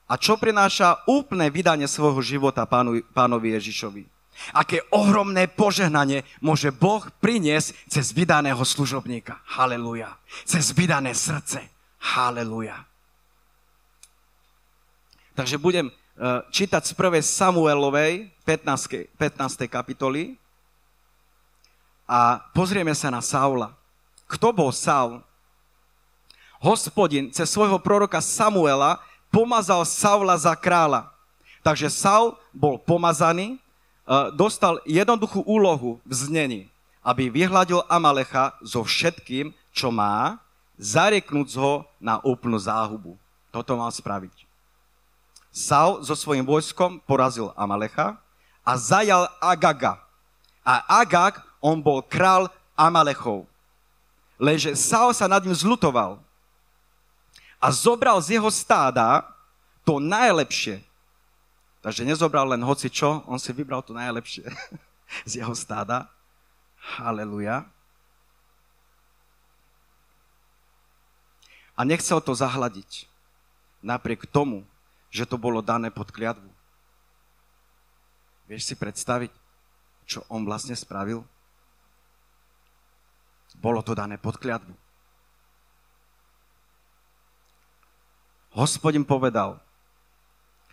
a 0.08 0.14
čo 0.16 0.40
prináša 0.40 1.04
úplné 1.06 1.52
vydanie 1.52 1.86
svojho 1.86 2.24
života 2.24 2.64
pánu, 2.64 3.04
pánovi 3.12 3.60
Ježišovi. 3.60 4.04
Aké 4.56 4.80
ohromné 4.96 5.52
požehnanie 5.52 6.24
môže 6.40 6.72
Boh 6.72 7.04
priniesť 7.20 7.76
cez 7.92 8.16
vydaného 8.16 8.64
služobníka. 8.64 9.44
Haleluja. 9.44 10.16
Cez 10.48 10.72
vydané 10.72 11.12
srdce. 11.12 11.60
Haleluja. 12.00 12.88
Takže 15.36 15.60
budem 15.60 15.92
čítať 16.52 16.84
z 16.84 16.92
1. 16.92 17.24
Samuelovej 17.24 18.28
15. 18.44 19.08
15. 19.16 19.72
kapitoly 19.72 20.36
a 22.10 22.42
pozrieme 22.52 22.92
sa 22.92 23.08
na 23.08 23.24
Saula. 23.24 23.72
Kto 24.26 24.52
bol 24.52 24.74
Saul? 24.74 25.24
Hospodin 26.60 27.32
cez 27.32 27.48
svojho 27.48 27.80
proroka 27.80 28.20
Samuela 28.20 29.00
pomazal 29.32 29.86
Saula 29.88 30.36
za 30.36 30.52
kráľa. 30.58 31.08
Takže 31.64 31.88
Saul 31.88 32.36
bol 32.52 32.82
pomazaný, 32.82 33.56
eh, 33.56 34.34
dostal 34.36 34.82
jednoduchú 34.84 35.46
úlohu 35.46 36.02
v 36.04 36.14
znení, 36.18 36.62
aby 37.06 37.32
vyhľadil 37.32 37.86
Amalecha 37.88 38.58
so 38.60 38.84
všetkým, 38.84 39.56
čo 39.72 39.88
má, 39.94 40.42
zareknúť 40.76 41.56
ho 41.56 41.86
na 42.02 42.20
úplnú 42.26 42.60
záhubu. 42.60 43.16
Toto 43.54 43.78
mal 43.78 43.94
spraviť. 43.94 44.49
Saul 45.50 46.06
so 46.06 46.14
svojím 46.14 46.46
vojskom 46.46 47.02
porazil 47.04 47.50
Amalecha 47.58 48.18
a 48.62 48.72
zajal 48.78 49.26
Agaga. 49.42 49.98
A 50.62 51.02
Agag, 51.02 51.42
on 51.58 51.82
bol 51.82 52.06
král 52.06 52.48
Amalechov. 52.78 53.50
Leže 54.40 54.78
Saul 54.78 55.12
sa 55.12 55.28
nad 55.28 55.44
ním 55.44 55.58
zlutoval 55.58 56.22
a 57.60 57.68
zobral 57.76 58.22
z 58.24 58.40
jeho 58.40 58.48
stáda 58.48 59.28
to 59.84 60.00
najlepšie. 60.00 60.80
Takže 61.84 62.08
nezobral 62.08 62.48
len 62.48 62.64
hoci 62.64 62.88
čo, 62.88 63.24
on 63.28 63.40
si 63.40 63.52
vybral 63.52 63.84
to 63.84 63.92
najlepšie 63.92 64.48
z 65.30 65.44
jeho 65.44 65.52
stáda. 65.56 66.08
Haleluja. 66.80 67.68
A 71.76 71.82
nechcel 71.88 72.20
to 72.20 72.36
zahladiť. 72.36 73.08
Napriek 73.80 74.28
tomu, 74.28 74.68
že 75.10 75.26
to 75.26 75.38
bolo 75.42 75.62
dané 75.62 75.90
pod 75.90 76.14
kliatvu. 76.14 76.50
Vieš 78.50 78.74
si 78.74 78.76
predstaviť, 78.78 79.30
čo 80.10 80.26
on 80.30 80.42
vlastne 80.46 80.74
spravil? 80.74 81.22
Bolo 83.62 83.86
to 83.86 83.94
dané 83.94 84.18
pod 84.18 84.42
kliatvu. 84.42 84.74
Hospodin 88.58 89.06
povedal, 89.06 89.62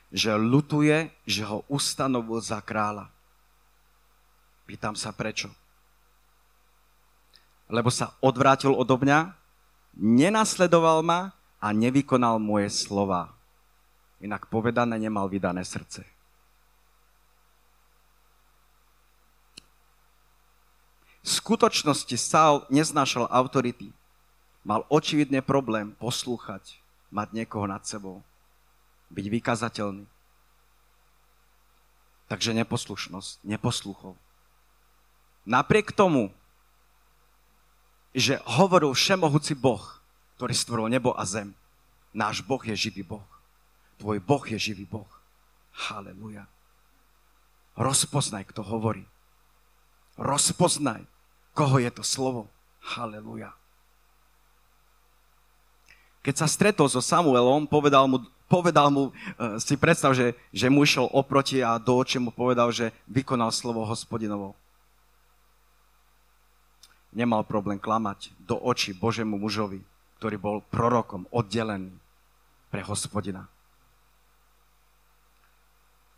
že 0.08 0.32
lutuje, 0.32 1.12
že 1.28 1.44
ho 1.44 1.60
ustanovil 1.68 2.40
za 2.40 2.64
kráľa. 2.64 3.12
Pýtam 4.64 4.96
sa 4.96 5.12
prečo. 5.12 5.52
Lebo 7.68 7.92
sa 7.92 8.16
odvrátil 8.24 8.72
odo 8.72 8.96
mňa, 8.96 9.36
nenasledoval 10.00 11.04
ma 11.04 11.36
a 11.60 11.68
nevykonal 11.76 12.40
moje 12.40 12.72
slova. 12.72 13.35
Inak 14.20 14.48
povedané, 14.48 14.96
nemal 14.96 15.28
vydané 15.28 15.60
srdce. 15.64 16.04
V 21.26 21.28
skutočnosti 21.28 22.16
Saul 22.16 22.62
neznášal 22.70 23.26
autority. 23.26 23.90
Mal 24.62 24.86
očividne 24.86 25.42
problém 25.42 25.94
poslúchať, 25.98 26.78
mať 27.10 27.28
niekoho 27.34 27.66
nad 27.66 27.82
sebou, 27.82 28.22
byť 29.10 29.26
vykazateľný. 29.30 30.06
Takže 32.26 32.50
neposlušnosť, 32.62 33.42
neposluchol. 33.46 34.18
Napriek 35.46 35.94
tomu, 35.94 36.34
že 38.10 38.42
hovoril 38.42 38.90
všemohúci 38.90 39.54
Boh, 39.54 39.82
ktorý 40.34 40.54
stvoril 40.54 40.90
nebo 40.90 41.14
a 41.14 41.22
zem, 41.22 41.54
náš 42.10 42.42
Boh 42.42 42.58
je 42.62 42.74
živý 42.74 43.06
Boh. 43.06 43.35
Tvoj 43.96 44.20
Boh 44.20 44.44
je 44.44 44.58
živý 44.60 44.84
Boh. 44.84 45.08
Haleluja. 45.72 46.48
Rozpoznaj, 47.76 48.48
kto 48.52 48.64
hovorí. 48.64 49.04
Rozpoznaj, 50.16 51.04
koho 51.52 51.76
je 51.76 51.90
to 51.92 52.00
slovo. 52.00 52.48
Haleluja. 52.80 53.52
Keď 56.24 56.34
sa 56.34 56.48
stretol 56.48 56.88
so 56.88 57.04
Samuelom, 57.04 57.68
povedal 57.68 58.08
mu, 58.08 58.24
povedal 58.50 58.90
mu 58.90 59.12
uh, 59.12 59.60
si 59.62 59.76
predstav, 59.78 60.16
že, 60.16 60.34
že 60.50 60.66
mu 60.66 60.82
išiel 60.82 61.06
oproti 61.12 61.62
a 61.62 61.78
do 61.78 61.94
očí 62.00 62.18
mu 62.18 62.32
povedal, 62.32 62.72
že 62.72 62.90
vykonal 63.06 63.52
slovo 63.54 63.84
hospodinovo. 63.86 64.56
Nemal 67.14 67.46
problém 67.46 67.80
klamať 67.80 68.34
do 68.42 68.58
očí 68.58 68.92
Božemu 68.92 69.38
mužovi, 69.38 69.80
ktorý 70.18 70.36
bol 70.36 70.56
prorokom 70.68 71.24
oddelený 71.30 71.94
pre 72.68 72.82
hospodina. 72.82 73.46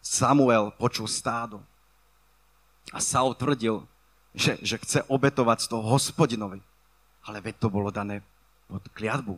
Samuel 0.02 0.72
počul 0.76 1.10
stádo. 1.10 1.62
A 2.92 3.02
Saul 3.04 3.36
tvrdil, 3.36 3.84
že, 4.32 4.56
že 4.64 4.80
chce 4.80 5.04
obetovať 5.10 5.68
toho 5.68 5.84
hospodinovi. 5.84 6.64
Ale 7.28 7.44
veď 7.44 7.60
to 7.60 7.68
bolo 7.68 7.92
dané 7.92 8.24
pod 8.68 8.80
kliatbu. 8.96 9.36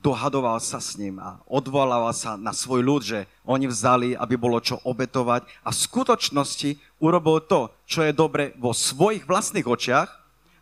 Dohadoval 0.00 0.62
sa 0.62 0.78
s 0.78 0.94
ním 1.00 1.18
a 1.18 1.40
odvolával 1.48 2.14
sa 2.14 2.38
na 2.38 2.54
svoj 2.54 2.80
ľud, 2.84 3.02
že 3.02 3.26
oni 3.42 3.66
vzali, 3.66 4.14
aby 4.14 4.38
bolo 4.38 4.60
čo 4.62 4.78
obetovať 4.86 5.48
a 5.66 5.72
v 5.72 5.80
skutočnosti 5.82 6.70
urobil 7.02 7.42
to, 7.42 7.72
čo 7.90 8.06
je 8.06 8.12
dobre 8.14 8.54
vo 8.60 8.70
svojich 8.70 9.26
vlastných 9.26 9.66
očiach 9.66 10.08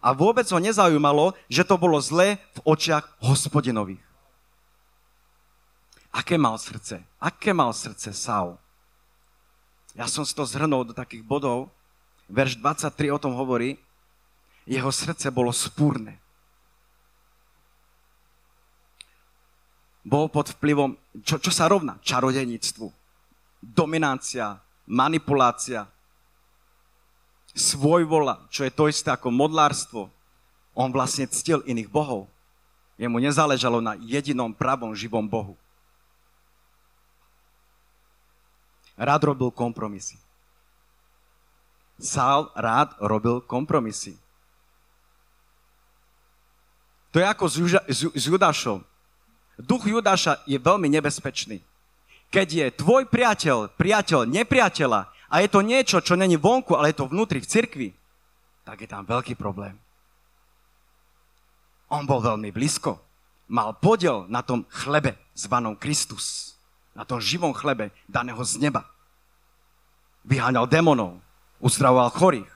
a 0.01 0.09
vôbec 0.13 0.45
ho 0.49 0.61
nezaujímalo, 0.61 1.33
že 1.49 1.65
to 1.65 1.81
bolo 1.81 1.97
zlé 1.97 2.37
v 2.57 2.59
očiach 2.77 3.05
hospodinových. 3.21 4.04
Aké 6.15 6.39
mal 6.39 6.55
srdce? 6.55 7.03
Aké 7.19 7.51
mal 7.51 7.75
srdce 7.75 8.15
Saul? 8.15 8.55
Ja 9.99 10.07
som 10.07 10.23
si 10.23 10.31
to 10.31 10.47
zhrnul 10.47 10.87
do 10.87 10.95
takých 10.95 11.27
bodov. 11.27 11.75
Verš 12.31 12.63
23 12.63 13.11
o 13.11 13.19
tom 13.19 13.35
hovorí. 13.35 13.75
Jeho 14.63 14.95
srdce 14.95 15.29
bolo 15.35 15.51
spúrne. 15.51 16.23
Bol 20.07 20.31
pod 20.31 20.55
vplyvom, 20.55 20.95
čo, 21.25 21.41
čo 21.41 21.51
sa 21.51 21.67
rovná? 21.67 21.99
Čarodeníctvu. 22.05 22.93
Dominácia, 23.65 24.61
manipulácia. 24.87 25.89
svoj 27.55 28.03
vola, 28.05 28.43
čo 28.51 28.67
je 28.67 28.73
to 28.75 28.91
isté 28.91 29.15
ako 29.15 29.31
modlárstvo. 29.31 30.11
On 30.75 30.91
vlastne 30.91 31.27
ctil 31.31 31.63
iných 31.65 31.87
bohov. 31.91 32.27
Jemu 32.99 33.19
nezáležalo 33.19 33.79
na 33.83 33.95
jedinom 33.99 34.55
pravom 34.55 34.95
živom 34.95 35.27
Bohu. 35.27 35.55
Rád 38.95 39.21
robil 39.25 39.51
kompromisy. 39.51 40.19
Sál 41.99 42.51
rád 42.55 42.95
robil 42.99 43.41
kompromisy. 43.43 44.19
To 47.15 47.23
je 47.23 47.27
ako 47.27 47.45
s, 47.47 47.55
Juža, 47.55 47.81
s, 47.87 48.11
s 48.11 48.25
Judášom. 48.27 48.83
Duch 49.55 49.87
Judáša 49.87 50.43
je 50.51 50.59
veľmi 50.59 50.91
nebezpečný. 50.91 51.63
Keď 52.35 52.49
je 52.51 52.67
tvoj 52.75 53.07
priateľ, 53.07 53.71
priateľ 53.79 54.27
nepriateľa 54.27 55.07
a 55.31 55.35
je 55.39 55.49
to 55.51 55.63
niečo, 55.63 56.03
čo 56.03 56.19
není 56.19 56.35
vonku, 56.35 56.75
ale 56.75 56.91
je 56.91 56.99
to 56.99 57.07
vnútri 57.07 57.39
v 57.39 57.47
cirkvi, 57.47 57.89
tak 58.67 58.83
je 58.83 58.89
tam 58.91 59.07
veľký 59.07 59.39
problém. 59.39 59.79
On 61.95 62.03
bol 62.03 62.19
veľmi 62.19 62.51
blízko. 62.51 62.99
Mal 63.47 63.79
podiel 63.79 64.27
na 64.27 64.43
tom 64.43 64.67
chlebe 64.67 65.15
zvanom 65.39 65.79
Kristus. 65.79 66.54
Na 66.95 67.03
tom 67.03 67.19
živom 67.19 67.51
chlebe 67.51 67.91
daného 68.07 68.39
z 68.47 68.63
neba. 68.63 68.87
Vyháňal 70.25 70.71
demonov, 70.71 71.21
uzdravoval 71.61 72.15
chorých, 72.15 72.51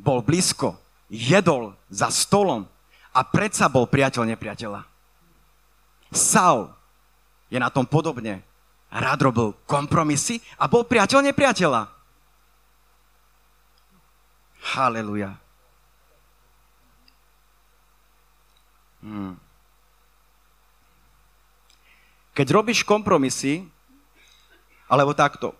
bol 0.00 0.22
blízko, 0.24 0.78
jedol 1.10 1.76
za 1.90 2.08
stolom 2.08 2.64
a 3.12 3.20
predsa 3.26 3.68
bol 3.68 3.86
priateľ 3.86 4.34
nepriateľa. 4.34 4.80
Saul 6.14 6.70
je 7.50 7.58
na 7.58 7.68
tom 7.68 7.86
podobne. 7.86 8.42
Rád 8.94 9.26
robil 9.26 9.50
kompromisy 9.66 10.38
a 10.58 10.70
bol 10.70 10.86
priateľ 10.86 11.26
nepriateľa. 11.30 11.90
Haleluja. 14.74 15.36
Hmm. 19.04 19.36
Keď 22.34 22.46
robíš 22.50 22.82
kompromisy, 22.82 23.62
alebo 24.90 25.14
takto, 25.14 25.54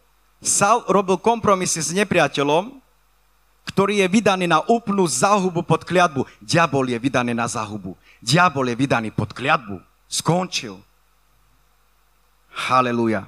Saul 0.45 0.85
robil 0.91 1.17
kompromisy 1.17 1.81
s 1.81 1.95
nepriateľom, 1.97 2.83
ktorý 3.65 4.05
je 4.05 4.07
vydaný 4.13 4.45
na 4.45 4.61
úplnú 4.69 5.09
záhubu 5.09 5.65
pod 5.65 5.89
kliatbu. 5.89 6.29
Diabol 6.45 6.93
je 6.93 6.99
vydaný 7.01 7.33
na 7.33 7.49
záhubu. 7.49 7.97
Diabol 8.21 8.69
je 8.69 8.77
vydaný 8.77 9.09
pod 9.09 9.33
kliatbu. 9.33 9.81
Skončil. 10.05 10.77
Haleluja. 12.69 13.25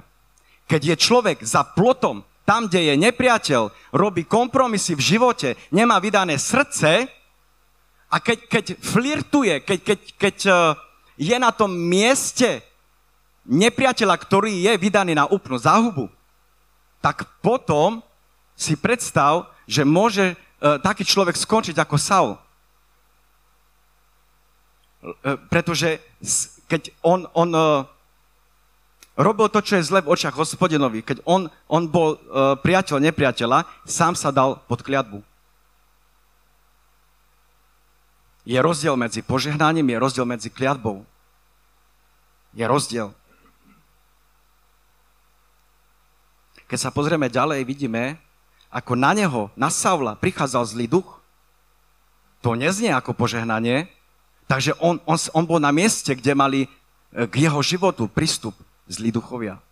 Keď 0.69 0.81
je 0.93 0.95
človek 0.95 1.37
za 1.41 1.65
plotom, 1.65 2.21
tam, 2.47 2.69
kde 2.69 2.93
je 2.93 2.95
nepriateľ, 2.95 3.61
robí 3.91 4.23
kompromisy 4.23 4.95
v 4.95 5.03
živote, 5.03 5.49
nemá 5.73 5.99
vydané 5.99 6.39
srdce 6.39 7.09
a 8.07 8.15
keď, 8.23 8.37
keď 8.47 8.65
flirtuje, 8.79 9.53
keď, 9.67 9.79
keď, 9.83 9.99
keď 10.15 10.37
eh, 10.47 10.57
je 11.17 11.35
na 11.35 11.51
tom 11.51 11.73
mieste 11.75 12.63
nepriateľa, 13.47 14.15
ktorý 14.19 14.51
je 14.67 14.73
vydaný 14.75 15.15
na 15.15 15.25
úplnú 15.25 15.55
záhubu, 15.55 16.11
tak 16.99 17.23
potom 17.39 18.03
si 18.53 18.75
predstav, 18.75 19.47
že 19.63 19.87
môže 19.87 20.35
uh, 20.35 20.77
taký 20.83 21.07
človek 21.07 21.39
skončiť 21.39 21.79
ako 21.79 21.95
Saul. 21.95 22.31
Uh, 25.01 25.39
pretože 25.47 26.03
keď 26.67 26.91
on, 26.99 27.23
on 27.31 27.49
uh, 27.55 27.87
robil 29.15 29.47
to, 29.47 29.63
čo 29.63 29.79
je 29.79 29.87
zle 29.87 30.03
v 30.03 30.11
očiach 30.11 30.35
hospodinovi, 30.35 30.99
keď 31.01 31.23
on, 31.23 31.47
on 31.71 31.87
bol 31.87 32.19
uh, 32.19 32.59
priateľ 32.59 32.99
nepriateľa, 32.99 33.63
sám 33.87 34.19
sa 34.19 34.29
dal 34.29 34.59
pod 34.67 34.83
kliatbu. 34.83 35.23
Je 38.47 38.55
rozdiel 38.59 38.95
medzi 38.95 39.19
požehnaním, 39.19 39.91
je 39.91 39.97
rozdiel 39.99 40.23
medzi 40.23 40.47
kliatbou. 40.47 41.03
Je 42.55 42.63
rozdiel. 42.63 43.11
Keď 46.67 46.79
sa 46.79 46.91
pozrieme 46.91 47.31
ďalej, 47.31 47.63
vidíme, 47.63 48.19
ako 48.67 48.99
na 48.99 49.15
neho, 49.15 49.47
na 49.55 49.71
Saula, 49.71 50.19
prichádzal 50.19 50.67
zlý 50.67 50.87
duch, 50.91 51.07
to 52.43 52.53
neznie 52.59 52.91
ako 52.91 53.15
požehnanie, 53.15 53.87
takže 54.45 54.75
on, 54.83 54.99
on, 55.07 55.17
on 55.31 55.45
bol 55.47 55.63
na 55.63 55.71
mieste, 55.71 56.11
kde 56.11 56.35
mali 56.35 56.59
e, 56.67 56.69
k 57.25 57.47
jeho 57.47 57.59
životu 57.63 58.11
prístup 58.11 58.53
zlí 58.91 59.15
duchovia. 59.15 59.63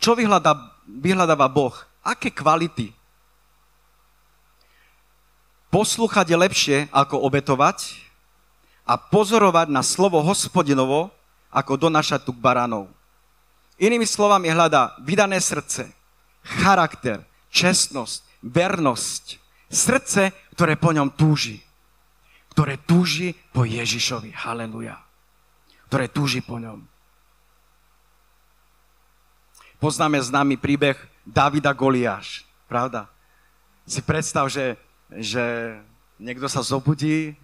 Čo 0.00 0.16
vyhľadá, 0.16 0.56
vyhľadáva 0.88 1.48
Boh? 1.52 1.76
Aké 2.00 2.32
kvality? 2.32 2.96
Poslúchať 5.68 6.32
je 6.32 6.36
lepšie, 6.40 6.76
ako 6.88 7.20
obetovať 7.20 8.00
a 8.88 8.96
pozorovať 8.96 9.68
na 9.68 9.84
slovo 9.84 10.22
hospodinovo, 10.24 11.12
ako 11.52 11.76
donašať 11.76 12.24
tu 12.24 12.32
baránov. 12.32 12.95
Inými 13.76 14.08
slovami 14.08 14.48
hľadá 14.48 14.96
vydané 15.04 15.36
srdce, 15.36 15.92
charakter, 16.40 17.20
čestnosť, 17.52 18.24
vernosť. 18.40 19.24
Srdce, 19.68 20.32
ktoré 20.56 20.80
po 20.80 20.96
ňom 20.96 21.12
túži. 21.12 21.60
Ktoré 22.56 22.80
túži 22.80 23.36
po 23.52 23.68
Ježišovi. 23.68 24.32
Haleluja. 24.32 24.96
Ktoré 25.92 26.08
túži 26.08 26.40
po 26.40 26.56
ňom. 26.56 26.80
Poznáme 29.76 30.16
známy 30.24 30.56
príbeh 30.56 30.96
Davida 31.20 31.76
Goliáš. 31.76 32.48
Pravda? 32.64 33.12
Si 33.84 34.00
predstav, 34.00 34.48
že, 34.48 34.80
že 35.12 35.76
niekto 36.16 36.48
sa 36.48 36.64
zobudí 36.64 37.36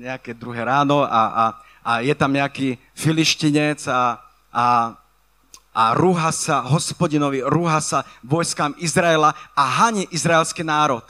nejaké 0.00 0.32
druhé 0.32 0.64
ráno 0.64 1.04
a, 1.04 1.22
a, 1.28 1.44
a 1.84 1.92
je 2.00 2.14
tam 2.16 2.32
nejaký 2.32 2.80
filištinec 2.96 3.84
a, 3.92 4.24
a 4.48 4.96
a 5.80 5.96
rúha 5.96 6.28
sa 6.28 6.60
hospodinovi, 6.60 7.40
rúha 7.40 7.80
sa 7.80 8.04
vojskám 8.20 8.76
Izraela 8.84 9.32
a 9.56 9.64
haní 9.64 10.04
izraelský 10.12 10.60
národ. 10.60 11.00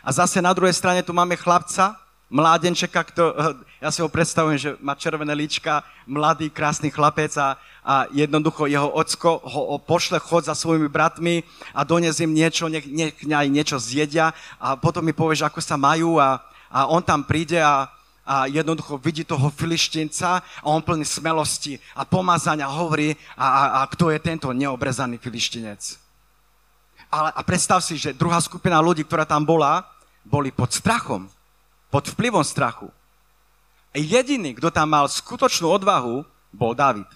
A 0.00 0.08
zase 0.16 0.40
na 0.40 0.56
druhej 0.56 0.72
strane 0.72 1.04
tu 1.04 1.12
máme 1.12 1.36
chlapca, 1.36 1.92
mládenčeka, 2.32 3.04
kto, 3.04 3.36
ja 3.84 3.92
si 3.92 4.00
ho 4.00 4.08
predstavujem, 4.08 4.56
že 4.56 4.70
má 4.80 4.96
červené 4.96 5.36
líčka, 5.36 5.84
mladý, 6.08 6.48
krásny 6.48 6.88
chlapec 6.88 7.36
a, 7.36 7.60
a 7.84 8.08
jednoducho 8.08 8.64
jeho 8.64 8.88
ocko 8.96 9.44
ho 9.44 9.76
pošle 9.76 10.16
chod 10.24 10.48
za 10.48 10.56
svojimi 10.56 10.88
bratmi 10.88 11.44
a 11.76 11.84
dones 11.84 12.16
im 12.24 12.32
niečo, 12.32 12.64
nech, 12.72 12.88
nech 12.88 13.12
aj 13.28 13.48
niečo 13.52 13.76
zjedia 13.76 14.32
a 14.56 14.72
potom 14.80 15.04
mi 15.04 15.12
povieš, 15.12 15.44
ako 15.44 15.60
sa 15.60 15.76
majú 15.76 16.16
a, 16.16 16.40
a 16.72 16.88
on 16.88 17.04
tam 17.04 17.28
príde 17.28 17.60
a, 17.60 17.92
a 18.28 18.44
jednoducho 18.44 19.00
vidí 19.00 19.24
toho 19.24 19.48
filištinca 19.48 20.28
a 20.44 20.66
on 20.68 20.84
plný 20.84 21.08
smelosti 21.08 21.80
a 21.96 22.04
pomazania 22.04 22.68
hovorí, 22.68 23.16
a, 23.40 23.46
a, 23.48 23.62
a 23.80 23.86
kto 23.88 24.12
je 24.12 24.20
tento 24.20 24.52
neobrezaný 24.52 25.16
filištinec. 25.16 25.96
Ale, 27.08 27.32
a 27.32 27.40
predstav 27.40 27.80
si, 27.80 27.96
že 27.96 28.12
druhá 28.12 28.36
skupina 28.44 28.84
ľudí, 28.84 29.00
ktorá 29.08 29.24
tam 29.24 29.48
bola, 29.48 29.88
boli 30.28 30.52
pod 30.52 30.68
strachom, 30.68 31.24
pod 31.88 32.04
vplyvom 32.12 32.44
strachu. 32.44 32.92
A 33.92 33.96
jediný, 33.96 34.52
kto 34.52 34.68
tam 34.68 34.92
mal 34.92 35.08
skutočnú 35.08 35.72
odvahu, 35.72 36.20
bol 36.52 36.76
David. 36.76 37.08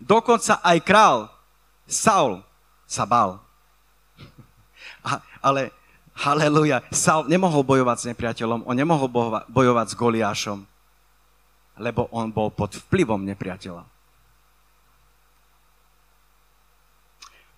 Dokonca 0.00 0.64
aj 0.64 0.78
král 0.80 1.28
Saul 1.84 2.40
sa 2.88 3.04
bal. 3.04 3.36
A, 5.04 5.20
ale 5.44 5.72
Haleluja. 6.20 6.84
Saul 6.92 7.32
nemohol 7.32 7.64
bojovať 7.64 7.96
s 7.96 8.08
nepriateľom, 8.12 8.68
on 8.68 8.76
nemohol 8.76 9.08
bojovať 9.48 9.86
s 9.88 9.96
Goliášom, 9.96 10.58
lebo 11.80 12.12
on 12.12 12.28
bol 12.28 12.52
pod 12.52 12.76
vplyvom 12.76 13.24
nepriateľa. 13.24 13.88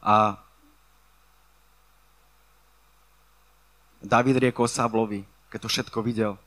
A 0.07 0.38
David 3.98 4.38
riekol 4.38 4.70
Savlovi, 4.70 5.27
keď 5.51 5.59
to 5.66 5.68
všetko 5.70 5.98
videl, 6.07 6.38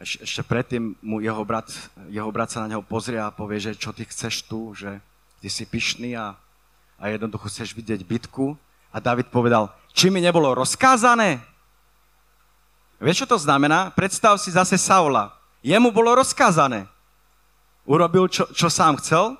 ešte 0.00 0.40
predtým 0.40 0.96
mu 1.04 1.20
jeho 1.20 1.44
brat, 1.44 1.68
jeho 2.08 2.32
brat 2.32 2.48
sa 2.48 2.64
na 2.64 2.76
neho 2.76 2.84
pozrie 2.84 3.20
a 3.20 3.28
povie, 3.28 3.60
že 3.60 3.76
čo 3.76 3.92
ty 3.92 4.08
chceš 4.08 4.44
tu, 4.48 4.72
že 4.72 5.04
ty 5.44 5.52
si 5.52 5.68
pyšný 5.68 6.16
a, 6.16 6.32
a 6.96 7.04
jednoducho 7.12 7.52
chceš 7.52 7.76
vidieť 7.76 8.00
bitku. 8.08 8.56
A 8.94 9.02
David 9.02 9.26
povedal, 9.34 9.74
či 9.90 10.06
mi 10.06 10.22
nebolo 10.22 10.54
rozkázané? 10.54 11.42
Vieš, 13.02 13.26
čo 13.26 13.34
to 13.34 13.38
znamená? 13.42 13.90
Predstav 13.90 14.38
si 14.38 14.54
zase 14.54 14.78
Saula. 14.78 15.34
Jemu 15.66 15.90
bolo 15.90 16.14
rozkázané. 16.14 16.86
Urobil, 17.82 18.30
čo, 18.30 18.46
čo 18.54 18.70
sám 18.70 18.96
chcel, 19.02 19.34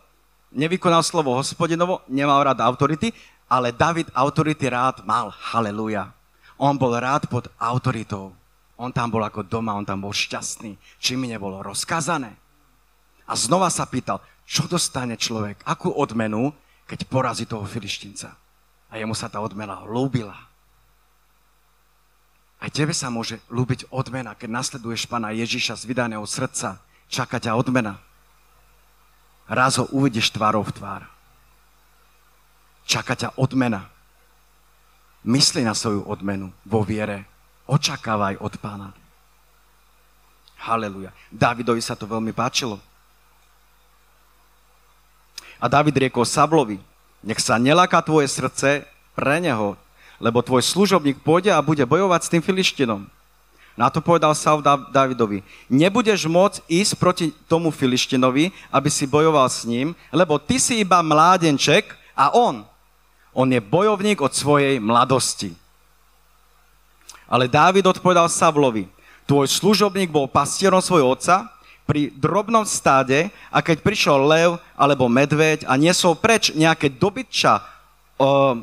nevykonal 0.51 1.07
slovo 1.07 1.39
hospodinovo, 1.39 2.03
nemal 2.11 2.43
rád 2.43 2.61
autority, 2.67 3.15
ale 3.47 3.71
David 3.71 4.11
autority 4.11 4.67
rád 4.67 5.07
mal. 5.07 5.31
Haleluja. 5.31 6.11
On 6.59 6.75
bol 6.75 6.93
rád 6.99 7.31
pod 7.31 7.47
autoritou. 7.57 8.35
On 8.75 8.91
tam 8.91 9.07
bol 9.07 9.23
ako 9.23 9.47
doma, 9.47 9.79
on 9.79 9.87
tam 9.87 10.03
bol 10.03 10.11
šťastný. 10.11 10.75
Či 10.99 11.15
mi 11.15 11.31
nebolo 11.31 11.63
rozkázané? 11.63 12.35
A 13.25 13.33
znova 13.39 13.71
sa 13.71 13.87
pýtal, 13.87 14.19
čo 14.45 14.67
dostane 14.69 15.17
človek, 15.17 15.63
akú 15.65 15.95
odmenu, 15.95 16.53
keď 16.85 17.07
porazí 17.09 17.49
toho 17.49 17.65
filištinca. 17.65 18.44
A 18.95 19.03
jemu 19.03 19.11
sa 19.19 19.27
tá 19.27 19.43
odmena 19.43 19.83
ľúbila. 19.83 20.39
Aj 22.63 22.71
tebe 22.71 22.95
sa 22.95 23.11
môže 23.11 23.43
ľúbiť 23.51 23.91
odmena, 23.91 24.39
keď 24.39 24.55
nasleduješ 24.55 25.11
Pana 25.11 25.35
Ježiša 25.35 25.83
z 25.83 25.85
vydaného 25.91 26.23
srdca. 26.23 26.79
Čaká 27.11 27.43
ťa 27.43 27.59
odmena. 27.59 27.99
Raz 29.51 29.83
ho 29.83 29.91
uvidíš 29.91 30.31
tvárou 30.31 30.63
v 30.63 30.71
tvár. 30.79 31.03
Čaká 32.87 33.19
ťa 33.19 33.35
odmena. 33.35 33.91
Mysli 35.27 35.67
na 35.67 35.75
svoju 35.75 36.07
odmenu 36.07 36.55
vo 36.63 36.87
viere. 36.87 37.27
Očakávaj 37.67 38.39
od 38.39 38.55
Pána. 38.63 38.95
Haleluja. 40.55 41.11
Davidovi 41.35 41.83
sa 41.83 41.99
to 41.99 42.07
veľmi 42.07 42.31
páčilo. 42.31 42.79
A 45.59 45.67
David 45.67 45.99
riekol 45.99 46.23
Sablovi, 46.23 46.79
nech 47.25 47.41
sa 47.41 47.57
neláka 47.57 48.05
tvoje 48.05 48.29
srdce 48.29 48.85
pre 49.17 49.41
neho, 49.41 49.81
lebo 50.21 50.45
tvoj 50.45 50.61
služobník 50.61 51.25
pôjde 51.25 51.51
a 51.51 51.65
bude 51.65 51.83
bojovať 51.83 52.21
s 52.23 52.31
tým 52.31 52.43
filištinom. 52.45 53.09
Na 53.75 53.91
to 53.91 53.99
povedal 53.99 54.31
Saul 54.39 54.63
Davidovi, 54.63 55.43
nebudeš 55.67 56.31
môcť 56.31 56.63
ísť 56.71 56.93
proti 56.95 57.35
tomu 57.51 57.75
filištinovi, 57.75 58.55
aby 58.71 58.89
si 58.93 59.03
bojoval 59.03 59.51
s 59.51 59.67
ním, 59.67 59.99
lebo 60.15 60.39
ty 60.39 60.63
si 60.63 60.79
iba 60.79 61.03
mládenček 61.03 61.91
a 62.15 62.31
on, 62.31 62.63
on 63.35 63.49
je 63.51 63.59
bojovník 63.59 64.23
od 64.23 64.31
svojej 64.31 64.79
mladosti. 64.79 65.51
Ale 67.27 67.51
Dávid 67.51 67.83
odpovedal 67.83 68.31
Savlovi, 68.31 68.87
tvoj 69.27 69.51
služobník 69.51 70.07
bol 70.07 70.31
pastierom 70.31 70.79
svojho 70.79 71.11
otca 71.11 71.51
pri 71.85 72.09
drobnom 72.17 72.65
stáde 72.65 73.29
a 73.53 73.61
keď 73.61 73.85
prišiel 73.85 74.19
lev 74.25 74.51
alebo 74.73 75.09
medveď 75.09 75.69
a 75.69 75.77
niesol 75.77 76.17
preč 76.17 76.51
nejaké 76.57 76.89
dobytča, 76.89 77.61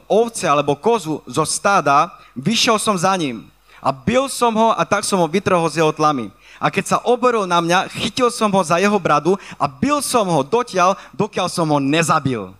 ovce 0.09 0.45
alebo 0.49 0.77
kozu 0.77 1.21
zo 1.29 1.45
stáda, 1.45 2.09
vyšiel 2.33 2.81
som 2.81 2.97
za 2.97 3.13
ním 3.13 3.45
a 3.81 3.89
bil 3.93 4.29
som 4.29 4.53
ho 4.53 4.73
a 4.73 4.81
tak 4.85 5.05
som 5.05 5.21
ho 5.21 5.27
vytrhol 5.29 5.69
z 5.69 5.81
jeho 5.81 5.93
tlamy. 5.93 6.33
A 6.61 6.69
keď 6.69 6.93
sa 6.93 6.97
oboril 7.01 7.49
na 7.49 7.57
mňa, 7.57 7.89
chytil 7.89 8.29
som 8.29 8.53
ho 8.53 8.61
za 8.61 8.77
jeho 8.77 8.97
bradu 9.01 9.33
a 9.57 9.65
bil 9.65 9.97
som 10.05 10.29
ho 10.29 10.45
dotiaľ, 10.45 10.93
dokiaľ 11.09 11.47
som 11.49 11.65
ho 11.73 11.81
nezabil. 11.81 12.53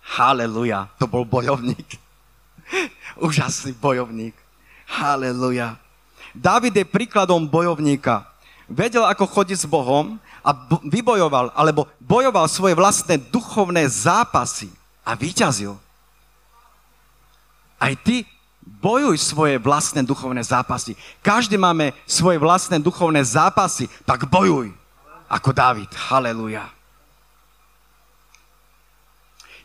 Haleluja, 0.00 0.88
to 0.96 1.04
bol 1.04 1.28
bojovník. 1.28 2.00
Úžasný 3.20 3.76
bojovník. 3.76 4.32
Haleluja. 4.88 5.76
David 6.32 6.76
je 6.76 6.84
príkladom 6.88 7.44
bojovníka 7.46 8.33
vedel, 8.68 9.04
ako 9.04 9.28
chodiť 9.28 9.64
s 9.64 9.70
Bohom 9.70 10.16
a 10.44 10.50
vybojoval, 10.84 11.52
alebo 11.56 11.88
bojoval 12.00 12.48
svoje 12.48 12.76
vlastné 12.76 13.20
duchovné 13.32 13.88
zápasy 13.88 14.68
a 15.04 15.16
vyťazil. 15.16 15.76
Aj 17.80 17.92
ty 18.00 18.24
bojuj 18.64 19.20
svoje 19.20 19.60
vlastné 19.60 20.04
duchovné 20.04 20.40
zápasy. 20.40 20.96
Každý 21.20 21.60
máme 21.60 21.92
svoje 22.08 22.40
vlastné 22.40 22.80
duchovné 22.80 23.20
zápasy, 23.24 23.88
tak 24.08 24.28
bojuj 24.28 24.72
ako 25.28 25.50
David. 25.52 25.90
Haleluja. 25.92 26.68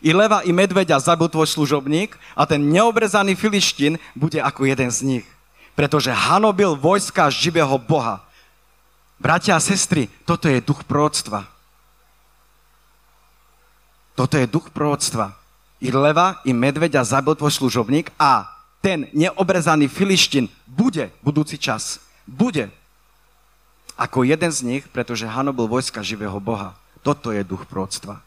I 0.00 0.16
leva, 0.16 0.40
i 0.48 0.52
medveďa 0.52 0.96
zabil 1.12 1.28
tvoj 1.28 1.44
služobník 1.44 2.16
a 2.32 2.48
ten 2.48 2.56
neobrezaný 2.56 3.36
filištín 3.36 4.00
bude 4.16 4.40
ako 4.40 4.64
jeden 4.64 4.88
z 4.88 5.00
nich. 5.04 5.26
Pretože 5.76 6.08
hanobil 6.08 6.72
vojska 6.72 7.28
živého 7.28 7.76
Boha 7.76 8.24
Bratia 9.20 9.52
a 9.52 9.60
sestry, 9.60 10.08
toto 10.24 10.48
je 10.48 10.64
duch 10.64 10.80
proroctva. 10.88 11.44
Toto 14.16 14.40
je 14.40 14.48
duch 14.48 14.72
proroctva. 14.72 15.36
I 15.80 15.92
leva, 15.92 16.40
i 16.48 16.56
medveďa 16.56 17.04
zabil 17.04 17.36
tvoj 17.36 17.52
služobník 17.52 18.08
a 18.16 18.48
ten 18.80 19.12
neobrezaný 19.12 19.92
filištin 19.92 20.48
bude 20.64 21.12
budúci 21.20 21.60
čas. 21.60 22.00
Bude. 22.24 22.72
Ako 24.00 24.24
jeden 24.24 24.48
z 24.48 24.60
nich, 24.64 24.84
pretože 24.88 25.28
hanobil 25.28 25.68
vojska 25.68 26.00
živého 26.00 26.40
Boha. 26.40 26.72
Toto 27.04 27.28
je 27.28 27.44
duch 27.44 27.68
proroctva. 27.68 28.24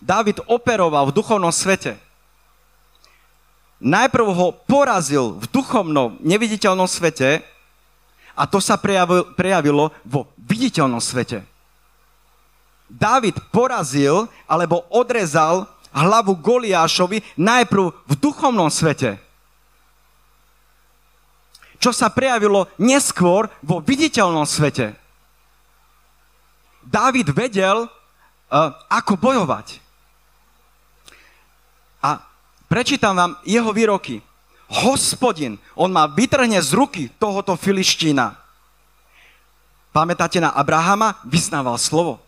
David 0.00 0.40
operoval 0.48 1.12
v 1.12 1.16
duchovnom 1.16 1.52
svete. 1.52 2.00
Najprv 3.84 4.26
ho 4.32 4.56
porazil 4.64 5.36
v 5.36 5.44
duchovnom, 5.52 6.16
neviditeľnom 6.24 6.88
svete, 6.88 7.44
a 8.36 8.44
to 8.44 8.60
sa 8.60 8.76
prejavilo 9.32 9.90
vo 10.04 10.28
viditeľnom 10.36 11.00
svete. 11.00 11.40
David 12.86 13.40
porazil 13.50 14.28
alebo 14.46 14.84
odrezal 14.92 15.66
hlavu 15.90 16.36
Goliášovi 16.38 17.24
najprv 17.40 17.84
v 17.90 18.12
duchovnom 18.20 18.68
svete. 18.68 19.16
Čo 21.80 21.90
sa 21.90 22.12
prejavilo 22.12 22.68
neskôr 22.76 23.48
vo 23.64 23.80
viditeľnom 23.80 24.44
svete. 24.44 24.94
David 26.86 27.34
vedel, 27.34 27.88
uh, 27.88 28.70
ako 28.86 29.18
bojovať. 29.18 29.82
A 32.06 32.22
prečítam 32.70 33.18
vám 33.18 33.32
jeho 33.42 33.74
výroky 33.74 34.22
hospodin, 34.68 35.58
on 35.74 35.92
ma 35.92 36.06
vytrhne 36.06 36.58
z 36.62 36.70
ruky 36.74 37.10
tohoto 37.18 37.56
filištína. 37.56 38.34
Pamätáte 39.94 40.36
na 40.42 40.52
Abrahama? 40.52 41.16
Vysnával 41.24 41.78
slovo. 41.80 42.20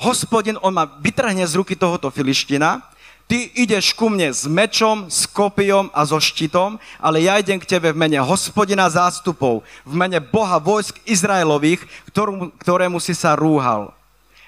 Hospodin, 0.00 0.56
on 0.60 0.72
ma 0.74 0.84
vytrhne 0.84 1.44
z 1.44 1.56
ruky 1.56 1.76
tohoto 1.76 2.08
filiština, 2.08 2.80
ty 3.28 3.52
ideš 3.52 3.92
ku 3.92 4.08
mne 4.08 4.32
s 4.32 4.48
mečom, 4.48 5.12
s 5.12 5.28
kopijom 5.28 5.92
a 5.92 6.02
so 6.08 6.16
štítom, 6.16 6.80
ale 6.98 7.24
ja 7.24 7.36
idem 7.36 7.60
k 7.60 7.68
tebe 7.68 7.92
v 7.92 8.00
mene 8.00 8.18
hospodina 8.20 8.88
zástupov, 8.88 9.62
v 9.84 9.94
mene 9.94 10.18
Boha 10.18 10.56
vojsk 10.56 10.98
Izraelových, 11.04 11.84
ktorému, 12.10 12.50
ktorému 12.58 12.98
si 12.98 13.12
sa 13.12 13.36
rúhal. 13.36 13.92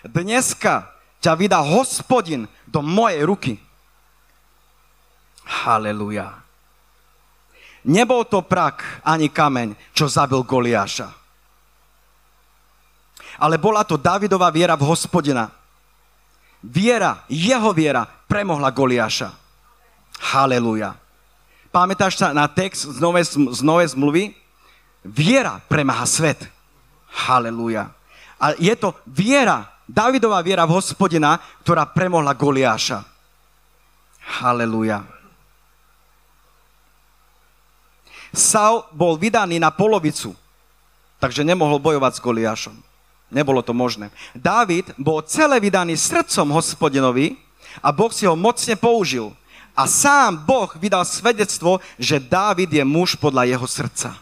Dneska 0.03 0.88
ťa 1.23 1.33
vydá 1.38 1.62
hospodin 1.62 2.51
do 2.67 2.83
mojej 2.83 3.23
ruky. 3.23 3.55
Haleluja. 5.45 6.43
Nebol 7.83 8.23
to 8.31 8.43
prak 8.47 9.03
ani 9.03 9.27
kameň, 9.27 9.75
čo 9.91 10.07
zabil 10.07 10.39
Goliáša. 10.47 11.11
Ale 13.43 13.59
bola 13.59 13.83
to 13.83 13.99
Davidová 13.99 14.55
viera 14.55 14.79
v 14.79 14.87
hospodina. 14.87 15.51
Viera, 16.63 17.27
jeho 17.27 17.75
viera 17.75 18.07
premohla 18.07 18.71
Goliáša. 18.71 19.35
Haleluja. 20.31 20.95
Pamätáš 21.75 22.23
sa 22.23 22.31
na 22.31 22.47
text 22.47 22.87
z 22.87 22.99
novej, 23.03 23.27
z 23.35 23.61
novej 23.67 23.99
zmluvy? 23.99 24.25
Viera 25.03 25.59
premáha 25.67 26.07
svet. 26.07 26.39
Haleluja. 27.11 27.91
A 28.39 28.55
je 28.55 28.75
to 28.79 28.95
viera, 29.11 29.67
Davidová 29.91 30.39
viera 30.47 30.63
v 30.63 30.79
hospodina, 30.79 31.43
ktorá 31.67 31.83
premohla 31.91 32.31
Goliáša. 32.39 33.03
Haleluja. 34.39 35.03
Saul 38.33 38.88
bol 38.97 39.21
vydaný 39.21 39.61
na 39.61 39.68
polovicu, 39.68 40.33
takže 41.21 41.45
nemohol 41.45 41.77
bojovať 41.77 42.12
s 42.16 42.25
Goliášom. 42.25 42.77
Nebolo 43.33 43.64
to 43.64 43.73
možné. 43.73 44.12
Dávid 44.37 44.92
bol 45.01 45.25
celé 45.25 45.61
vydaný 45.61 45.97
srdcom 45.97 46.53
hospodinovi 46.53 47.37
a 47.81 47.88
Boh 47.92 48.12
si 48.12 48.29
ho 48.29 48.37
mocne 48.37 48.77
použil. 48.77 49.33
A 49.73 49.88
sám 49.88 50.37
Boh 50.45 50.68
vydal 50.77 51.09
svedectvo, 51.09 51.81
že 51.97 52.21
Dávid 52.21 52.68
je 52.68 52.85
muž 52.85 53.16
podľa 53.16 53.49
jeho 53.49 53.64
srdca. 53.64 54.21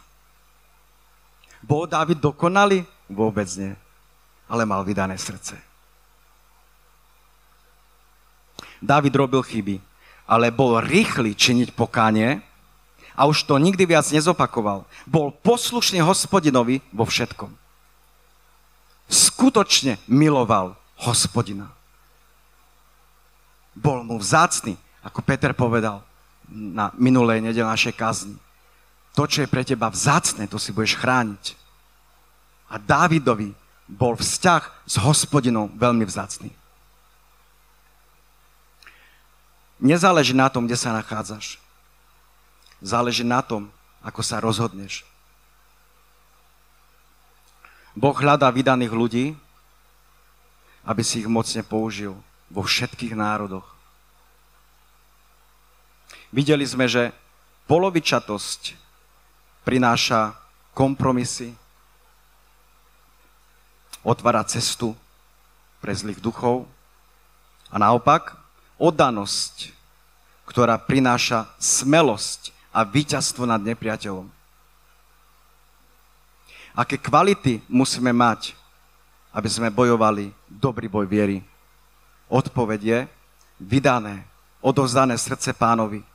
Bol 1.59 1.91
Dávid 1.91 2.23
dokonalý? 2.23 2.87
Vôbec 3.11 3.51
nie. 3.59 3.75
Ale 4.47 4.63
mal 4.63 4.87
vydané 4.87 5.19
srdce. 5.19 5.59
Dávid 8.79 9.13
robil 9.13 9.43
chyby, 9.43 9.77
ale 10.31 10.55
bol 10.55 10.79
rýchly 10.79 11.35
činiť 11.35 11.75
pokánie 11.75 12.41
a 13.21 13.29
už 13.29 13.45
to 13.45 13.61
nikdy 13.61 13.85
viac 13.85 14.09
nezopakoval. 14.09 14.89
Bol 15.05 15.29
poslušný 15.45 16.01
hospodinovi 16.01 16.81
vo 16.89 17.05
všetkom. 17.05 17.53
Skutočne 19.13 20.01
miloval 20.09 20.73
hospodina. 21.05 21.69
Bol 23.77 24.09
mu 24.09 24.17
vzácný, 24.17 24.81
ako 25.05 25.21
Peter 25.21 25.53
povedal 25.53 26.01
na 26.49 26.97
minulej 26.97 27.45
nedel 27.45 27.69
našej 27.69 27.93
kazni. 27.93 28.41
To, 29.13 29.29
čo 29.29 29.45
je 29.45 29.53
pre 29.53 29.69
teba 29.69 29.93
vzácne, 29.93 30.49
to 30.49 30.57
si 30.57 30.73
budeš 30.73 30.97
chrániť. 30.97 31.61
A 32.73 32.81
Dávidovi 32.81 33.53
bol 33.85 34.17
vzťah 34.17 34.63
s 34.89 34.97
hospodinou 34.97 35.69
veľmi 35.77 36.09
vzácný. 36.09 36.49
Nezáleží 39.77 40.33
na 40.33 40.49
tom, 40.49 40.65
kde 40.65 40.79
sa 40.81 40.97
nachádzaš. 40.97 41.61
Záleží 42.81 43.25
na 43.25 43.45
tom, 43.45 43.69
ako 44.01 44.25
sa 44.25 44.41
rozhodneš. 44.41 45.05
Boh 47.93 48.17
hľadá 48.17 48.49
vydaných 48.49 48.93
ľudí, 48.97 49.27
aby 50.89 51.03
si 51.05 51.21
ich 51.21 51.29
mocne 51.29 51.61
použil 51.61 52.17
vo 52.49 52.65
všetkých 52.65 53.13
národoch. 53.13 53.67
Videli 56.33 56.65
sme, 56.65 56.89
že 56.89 57.13
polovičatosť 57.69 58.79
prináša 59.67 60.33
kompromisy, 60.73 61.53
otvára 64.01 64.41
cestu 64.49 64.97
pre 65.83 65.93
zlých 65.93 66.23
duchov 66.23 66.65
a 67.69 67.77
naopak 67.77 68.39
oddanosť, 68.81 69.77
ktorá 70.49 70.81
prináša 70.81 71.51
smelosť 71.61 72.57
a 72.71 72.87
víťazstvo 72.87 73.47
nad 73.47 73.59
nepriateľom. 73.63 74.31
Aké 76.75 76.97
kvality 76.97 77.61
musíme 77.67 78.15
mať, 78.15 78.55
aby 79.35 79.49
sme 79.51 79.75
bojovali 79.75 80.31
dobrý 80.47 80.87
boj 80.87 81.07
viery? 81.07 81.43
Odpoveď 82.31 82.81
je 82.81 82.99
vydané, 83.59 84.23
odovzdané 84.63 85.19
srdce 85.19 85.51
pánovi. 85.51 86.07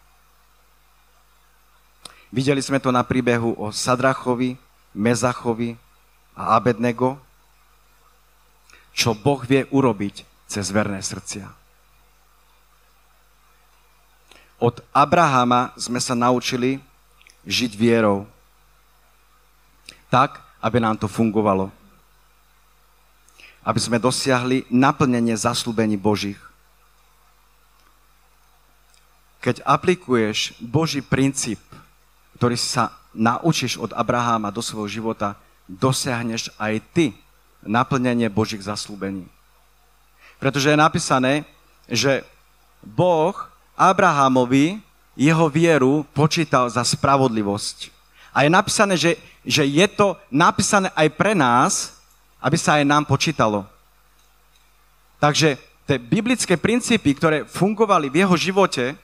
Videli 2.32 2.64
sme 2.64 2.80
to 2.80 2.92
na 2.92 3.04
príbehu 3.04 3.56
o 3.60 3.68
Sadrachovi, 3.72 4.56
Mezachovi 4.96 5.76
a 6.36 6.56
Abednego, 6.56 7.20
čo 8.96 9.12
Boh 9.12 9.44
vie 9.44 9.68
urobiť 9.76 10.24
cez 10.48 10.72
verné 10.72 11.04
srdcia. 11.04 11.65
Od 14.66 14.82
Abrahama 14.90 15.70
sme 15.78 16.02
sa 16.02 16.18
naučili 16.18 16.82
žiť 17.46 17.78
vierou. 17.78 18.26
Tak, 20.10 20.42
aby 20.58 20.82
nám 20.82 20.98
to 20.98 21.06
fungovalo. 21.06 21.70
Aby 23.62 23.78
sme 23.78 24.02
dosiahli 24.02 24.66
naplnenie 24.74 25.38
zaslúbení 25.38 26.02
Božích. 26.02 26.42
Keď 29.46 29.62
aplikuješ 29.62 30.58
Boží 30.58 31.06
princíp, 31.06 31.62
ktorý 32.42 32.58
sa 32.58 32.90
naučíš 33.14 33.78
od 33.78 33.94
Abraháma 33.94 34.50
do 34.50 34.66
svojho 34.66 34.90
života, 34.90 35.38
dosiahneš 35.70 36.50
aj 36.58 36.82
ty 36.90 37.14
naplnenie 37.62 38.34
Božích 38.34 38.66
zaslúbení. 38.66 39.30
Pretože 40.42 40.74
je 40.74 40.78
napísané, 40.82 41.46
že 41.86 42.26
Boh 42.82 43.54
Abrahamovi 43.76 44.80
jeho 45.16 45.48
vieru 45.48 46.04
počítal 46.12 46.68
za 46.68 46.84
spravodlivosť. 46.84 47.92
A 48.36 48.44
je 48.44 48.52
napísané, 48.52 49.00
že, 49.00 49.16
že 49.48 49.64
je 49.64 49.88
to 49.88 50.20
napísané 50.28 50.92
aj 50.92 51.08
pre 51.16 51.32
nás, 51.32 51.96
aby 52.44 52.60
sa 52.60 52.80
aj 52.80 52.84
nám 52.84 53.08
počítalo. 53.08 53.64
Takže 55.24 55.56
tie 55.88 55.96
biblické 55.96 56.60
princípy, 56.60 57.16
ktoré 57.16 57.48
fungovali 57.48 58.12
v 58.12 58.28
jeho 58.28 58.36
živote, 58.36 59.00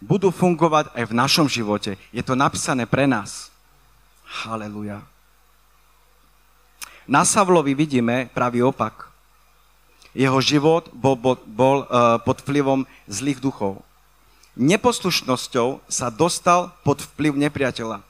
budú 0.00 0.30
fungovať 0.30 0.94
aj 0.94 1.04
v 1.10 1.16
našom 1.18 1.46
živote. 1.50 1.98
Je 2.14 2.22
to 2.22 2.38
napísané 2.38 2.86
pre 2.86 3.10
nás. 3.10 3.50
Haleluja. 4.46 5.02
Na 7.10 7.26
Savlovi 7.26 7.74
vidíme 7.74 8.30
pravý 8.30 8.62
opak. 8.62 9.10
Jeho 10.14 10.38
život 10.38 10.86
bol, 10.94 11.18
bol, 11.18 11.36
bol 11.42 11.78
uh, 11.84 12.22
pod 12.22 12.38
vplyvom 12.42 12.86
zlých 13.10 13.42
duchov. 13.42 13.82
Neposlušnosťou 14.58 15.86
sa 15.86 16.06
dostal 16.10 16.74
pod 16.82 17.02
vplyv 17.02 17.38
nepriateľa 17.38 18.02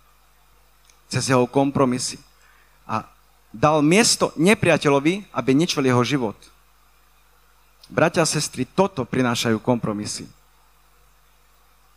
cez 1.11 1.26
jeho 1.26 1.44
kompromisy 1.50 2.22
a 2.87 3.03
dal 3.50 3.83
miesto 3.83 4.31
nepriateľovi, 4.38 5.26
aby 5.35 5.50
ničil 5.53 5.83
jeho 5.83 6.00
život. 6.07 6.38
Bratia 7.90 8.22
a 8.22 8.31
sestry, 8.31 8.62
toto 8.62 9.03
prinášajú 9.03 9.59
kompromisy. 9.59 10.31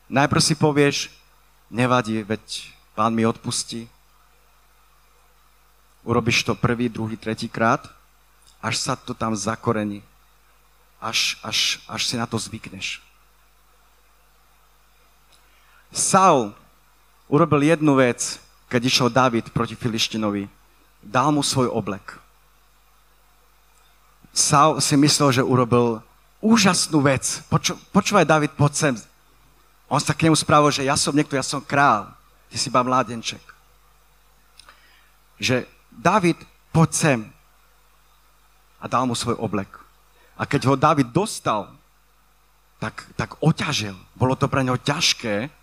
Najprv 0.10 0.41
si 0.41 0.58
povieš, 0.58 0.97
nevadí, 1.69 2.25
veď 2.25 2.41
pán 2.97 3.13
mi 3.13 3.21
odpustí, 3.21 3.86
Urobíš 6.03 6.43
to 6.43 6.56
prvý, 6.56 6.91
druhý, 6.91 7.15
tretí 7.15 7.47
krát, 7.47 7.88
až 8.60 8.75
sa 8.77 8.95
to 8.95 9.15
tam 9.15 9.36
zakorení. 9.36 10.03
Až, 10.99 11.39
až, 11.43 11.79
až 11.88 12.01
si 12.08 12.15
na 12.19 12.27
to 12.27 12.39
zvykneš. 12.39 12.99
Saul 15.93 16.58
urobil 17.29 17.62
jednu 17.62 17.93
vec, 18.01 18.41
keď 18.65 18.82
išiel 18.89 19.13
David 19.13 19.53
proti 19.53 19.77
Filištinovi. 19.77 20.49
Dal 21.06 21.29
mu 21.29 21.45
svoj 21.45 21.69
oblek. 21.69 22.17
Saul 24.34 24.82
si 24.82 24.97
myslel, 24.97 25.29
že 25.29 25.45
urobil 25.45 26.01
úžasnú 26.41 27.06
vec. 27.06 27.45
Poču, 27.45 27.77
počúvaj, 27.93 28.25
David, 28.25 28.58
poď 28.58 28.73
sem. 28.73 28.95
On 29.86 30.01
sa 30.01 30.17
k 30.17 30.25
nemu 30.25 30.34
spravil, 30.34 30.73
že 30.73 30.89
ja 30.89 30.97
som 30.97 31.13
niekto, 31.13 31.38
ja 31.38 31.45
som 31.45 31.62
král. 31.62 32.10
Ty 32.49 32.56
si 32.58 32.73
iba 32.73 32.82
mládenček. 32.82 33.41
Že 35.38 35.69
David, 35.93 36.41
poď 36.73 36.89
sem. 36.91 37.19
A 38.82 38.89
dal 38.89 39.06
mu 39.06 39.13
svoj 39.13 39.38
oblek. 39.38 39.69
A 40.34 40.49
keď 40.49 40.73
ho 40.73 40.75
David 40.75 41.13
dostal, 41.13 41.69
tak, 42.82 43.06
tak 43.13 43.38
oťažil. 43.38 43.93
Bolo 44.17 44.34
to 44.34 44.49
pre 44.49 44.65
neho 44.65 44.82
ťažké. 44.82 45.53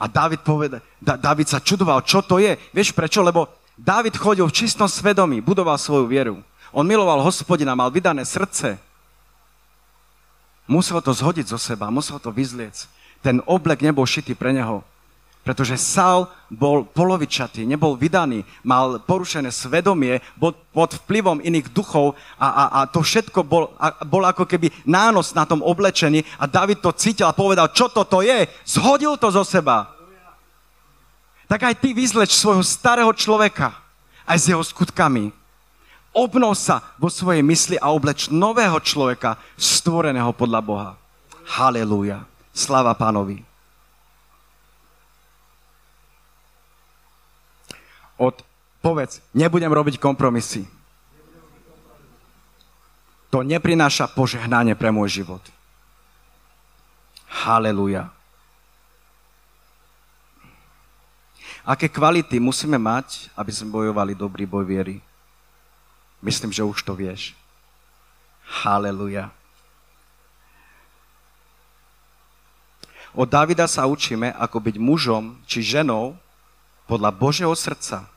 A 0.00 0.08
David, 0.08 0.40
poveda, 0.40 0.80
da, 0.96 1.20
David 1.20 1.52
sa 1.52 1.60
čudoval, 1.60 2.00
čo 2.00 2.24
to 2.24 2.40
je. 2.40 2.56
Vieš 2.72 2.96
prečo? 2.96 3.20
Lebo 3.20 3.52
David 3.76 4.16
chodil 4.16 4.48
v 4.48 4.56
čistom 4.56 4.88
svedomí, 4.88 5.44
budoval 5.44 5.76
svoju 5.76 6.08
vieru. 6.08 6.40
On 6.72 6.88
miloval 6.88 7.20
hospodina, 7.20 7.76
mal 7.76 7.92
vydané 7.92 8.24
srdce. 8.24 8.80
Musel 10.70 11.02
to 11.04 11.12
zhodiť 11.12 11.50
zo 11.50 11.58
seba, 11.58 11.92
musel 11.92 12.16
to 12.22 12.32
vyzliec. 12.32 12.88
Ten 13.20 13.44
oblek 13.44 13.84
nebol 13.84 14.08
šitý 14.08 14.32
pre 14.32 14.56
neho. 14.56 14.80
Pretože 15.40 15.80
Saul 15.80 16.28
bol 16.52 16.84
polovičatý, 16.84 17.64
nebol 17.64 17.96
vydaný, 17.96 18.44
mal 18.60 19.00
porušené 19.00 19.48
svedomie, 19.48 20.20
pod 20.70 20.90
vplyvom 21.00 21.40
iných 21.40 21.72
duchov 21.72 22.12
a, 22.36 22.48
a, 22.48 22.64
a 22.68 22.80
to 22.84 23.00
všetko 23.00 23.40
bol, 23.48 23.72
a, 23.80 24.04
bol 24.04 24.20
ako 24.28 24.44
keby 24.44 24.68
nános 24.84 25.32
na 25.32 25.48
tom 25.48 25.64
oblečení 25.64 26.20
a 26.36 26.44
David 26.44 26.84
to 26.84 26.92
cítil 26.92 27.24
a 27.24 27.36
povedal, 27.36 27.72
čo 27.72 27.88
toto 27.88 28.20
je, 28.20 28.44
zhodil 28.68 29.16
to 29.16 29.32
zo 29.32 29.40
seba. 29.40 29.88
Tak 31.48 31.66
aj 31.66 31.74
ty 31.82 31.96
vyzleč 31.96 32.36
svojho 32.36 32.62
starého 32.62 33.10
človeka, 33.16 33.74
aj 34.28 34.38
s 34.38 34.48
jeho 34.52 34.62
skutkami. 34.62 35.34
Obnov 36.14 36.54
sa 36.58 36.94
vo 37.00 37.08
svojej 37.10 37.42
mysli 37.42 37.80
a 37.80 37.90
obleč 37.90 38.28
nového 38.28 38.78
človeka, 38.82 39.40
stvoreného 39.56 40.30
podľa 40.36 40.60
Boha. 40.62 40.90
Halelúja. 41.48 42.22
Slava 42.54 42.94
pánovi. 42.94 43.49
Od, 48.20 48.36
povedz, 48.84 49.24
nebudem 49.32 49.72
robiť 49.72 49.96
kompromisy. 49.96 50.68
To 53.32 53.40
neprináša 53.40 54.12
požehnanie 54.12 54.76
pre 54.76 54.92
môj 54.92 55.24
život. 55.24 55.40
Haleluja. 57.30 58.12
Aké 61.64 61.88
kvality 61.88 62.42
musíme 62.42 62.76
mať, 62.76 63.30
aby 63.38 63.52
sme 63.54 63.72
bojovali 63.72 64.12
dobrý 64.12 64.44
boj 64.44 64.66
viery? 64.66 64.96
Myslím, 66.20 66.52
že 66.52 66.66
už 66.66 66.82
to 66.84 66.92
vieš. 66.92 67.32
Haleluja. 68.66 69.30
Od 73.14 73.26
Davida 73.30 73.64
sa 73.70 73.86
učíme, 73.86 74.34
ako 74.34 74.58
byť 74.58 74.76
mužom 74.76 75.38
či 75.46 75.62
ženou, 75.62 76.18
podľa 76.90 77.14
Božieho 77.14 77.54
srdca 77.54 78.10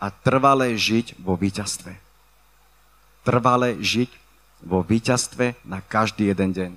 a 0.00 0.06
trvale 0.08 0.72
žiť 0.72 1.20
vo 1.20 1.36
víťazstve. 1.36 1.92
Trvale 3.28 3.76
žiť 3.76 4.08
vo 4.64 4.80
víťazstve 4.80 5.60
na 5.68 5.84
každý 5.84 6.32
jeden 6.32 6.56
deň. 6.56 6.72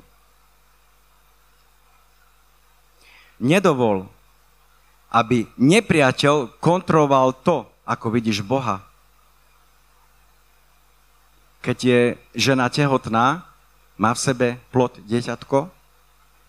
Nedovol, 3.39 4.11
aby 5.07 5.47
nepriateľ 5.55 6.59
kontroloval 6.59 7.31
to, 7.39 7.63
ako 7.87 8.11
vidíš 8.11 8.43
Boha. 8.43 8.83
Keď 11.63 11.77
je 11.79 12.01
žena 12.35 12.67
tehotná, 12.67 13.47
má 13.95 14.11
v 14.11 14.19
sebe 14.19 14.47
plod 14.75 14.99
dieťatko, 15.07 15.71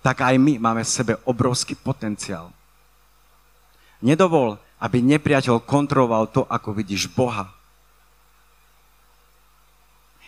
tak 0.02 0.26
aj 0.26 0.34
my 0.34 0.58
máme 0.58 0.82
v 0.82 0.90
sebe 0.90 1.14
obrovský 1.22 1.78
potenciál. 1.78 2.50
Nedovol, 4.02 4.58
aby 4.84 5.00
nepriateľ 5.00 5.64
kontroloval 5.64 6.28
to, 6.28 6.44
ako 6.44 6.76
vidíš 6.76 7.08
Boha. 7.08 7.48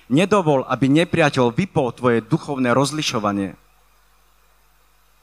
Nedovol, 0.08 0.64
aby 0.64 0.88
nepriateľ 0.88 1.52
vypol 1.52 1.92
tvoje 1.92 2.24
duchovné 2.24 2.72
rozlišovanie. 2.72 3.52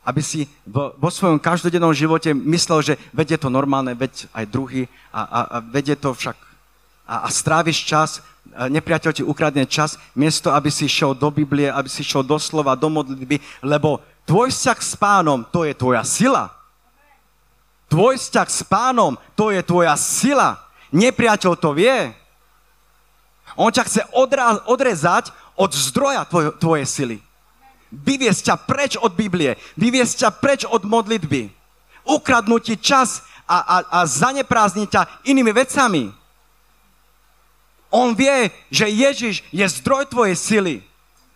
Aby 0.05 0.21
si 0.21 0.45
vo, 0.67 0.93
vo 0.99 1.09
svojom 1.09 1.39
každodennom 1.41 1.95
živote 1.95 2.35
myslel, 2.35 2.93
že 2.93 2.93
vedie 3.09 3.39
to 3.39 3.49
normálne, 3.49 3.95
veď 3.97 4.29
aj 4.35 4.45
druhý 4.51 4.85
a, 5.09 5.21
a, 5.23 5.39
a 5.47 5.57
vedie 5.63 5.97
to 5.97 6.13
však 6.13 6.37
a, 7.03 7.25
a 7.25 7.29
stráviš 7.31 7.83
čas, 7.87 8.21
nepriateľ 8.53 9.11
ti 9.11 9.23
ukradne 9.23 9.65
čas, 9.65 9.97
miesto, 10.15 10.51
aby 10.51 10.69
si 10.69 10.85
šiel 10.85 11.15
do 11.15 11.31
Biblie, 11.31 11.71
aby 11.71 11.87
si 11.87 12.03
šiel 12.03 12.23
do 12.23 12.35
slova, 12.39 12.79
do 12.79 12.91
modlitby, 12.91 13.39
lebo 13.63 14.03
Tvoj 14.23 14.55
vzťah 14.55 14.79
s 14.79 14.95
pánom, 14.95 15.43
to 15.43 15.67
je 15.67 15.75
tvoja 15.75 16.03
sila. 16.07 16.47
Tvoj 17.89 18.17
vzťah 18.17 18.47
s 18.49 18.61
pánom, 18.65 19.17
to 19.37 19.53
je 19.53 19.61
tvoja 19.63 19.93
sila. 19.97 20.57
Nepriateľ 20.93 21.53
to 21.57 21.73
vie. 21.73 22.13
On 23.57 23.69
ťa 23.69 23.85
chce 23.85 24.01
odra- 24.13 24.61
odrezať 24.65 25.29
od 25.53 25.69
zdroja 25.73 26.25
tvoj- 26.25 26.57
tvojej 26.57 26.85
sily. 26.85 27.17
Vyviesť 27.93 28.41
ťa 28.49 28.55
preč 28.65 28.93
od 28.97 29.13
Biblie, 29.13 29.53
vyviesť 29.77 30.25
ťa 30.25 30.29
preč 30.41 30.61
od 30.65 30.81
modlitby, 30.81 31.53
ukradnúť 32.09 32.61
ti 32.65 32.75
čas 32.81 33.21
a, 33.45 33.61
a, 33.61 33.75
a 33.85 33.99
zaneprázdniť 34.09 34.89
ťa 34.89 35.03
inými 35.29 35.53
vecami. 35.53 36.09
On 37.93 38.17
vie, 38.17 38.49
že 38.73 38.89
Ježiš 38.89 39.45
je 39.53 39.65
zdroj 39.69 40.09
tvojej 40.09 40.33
sily. 40.33 40.75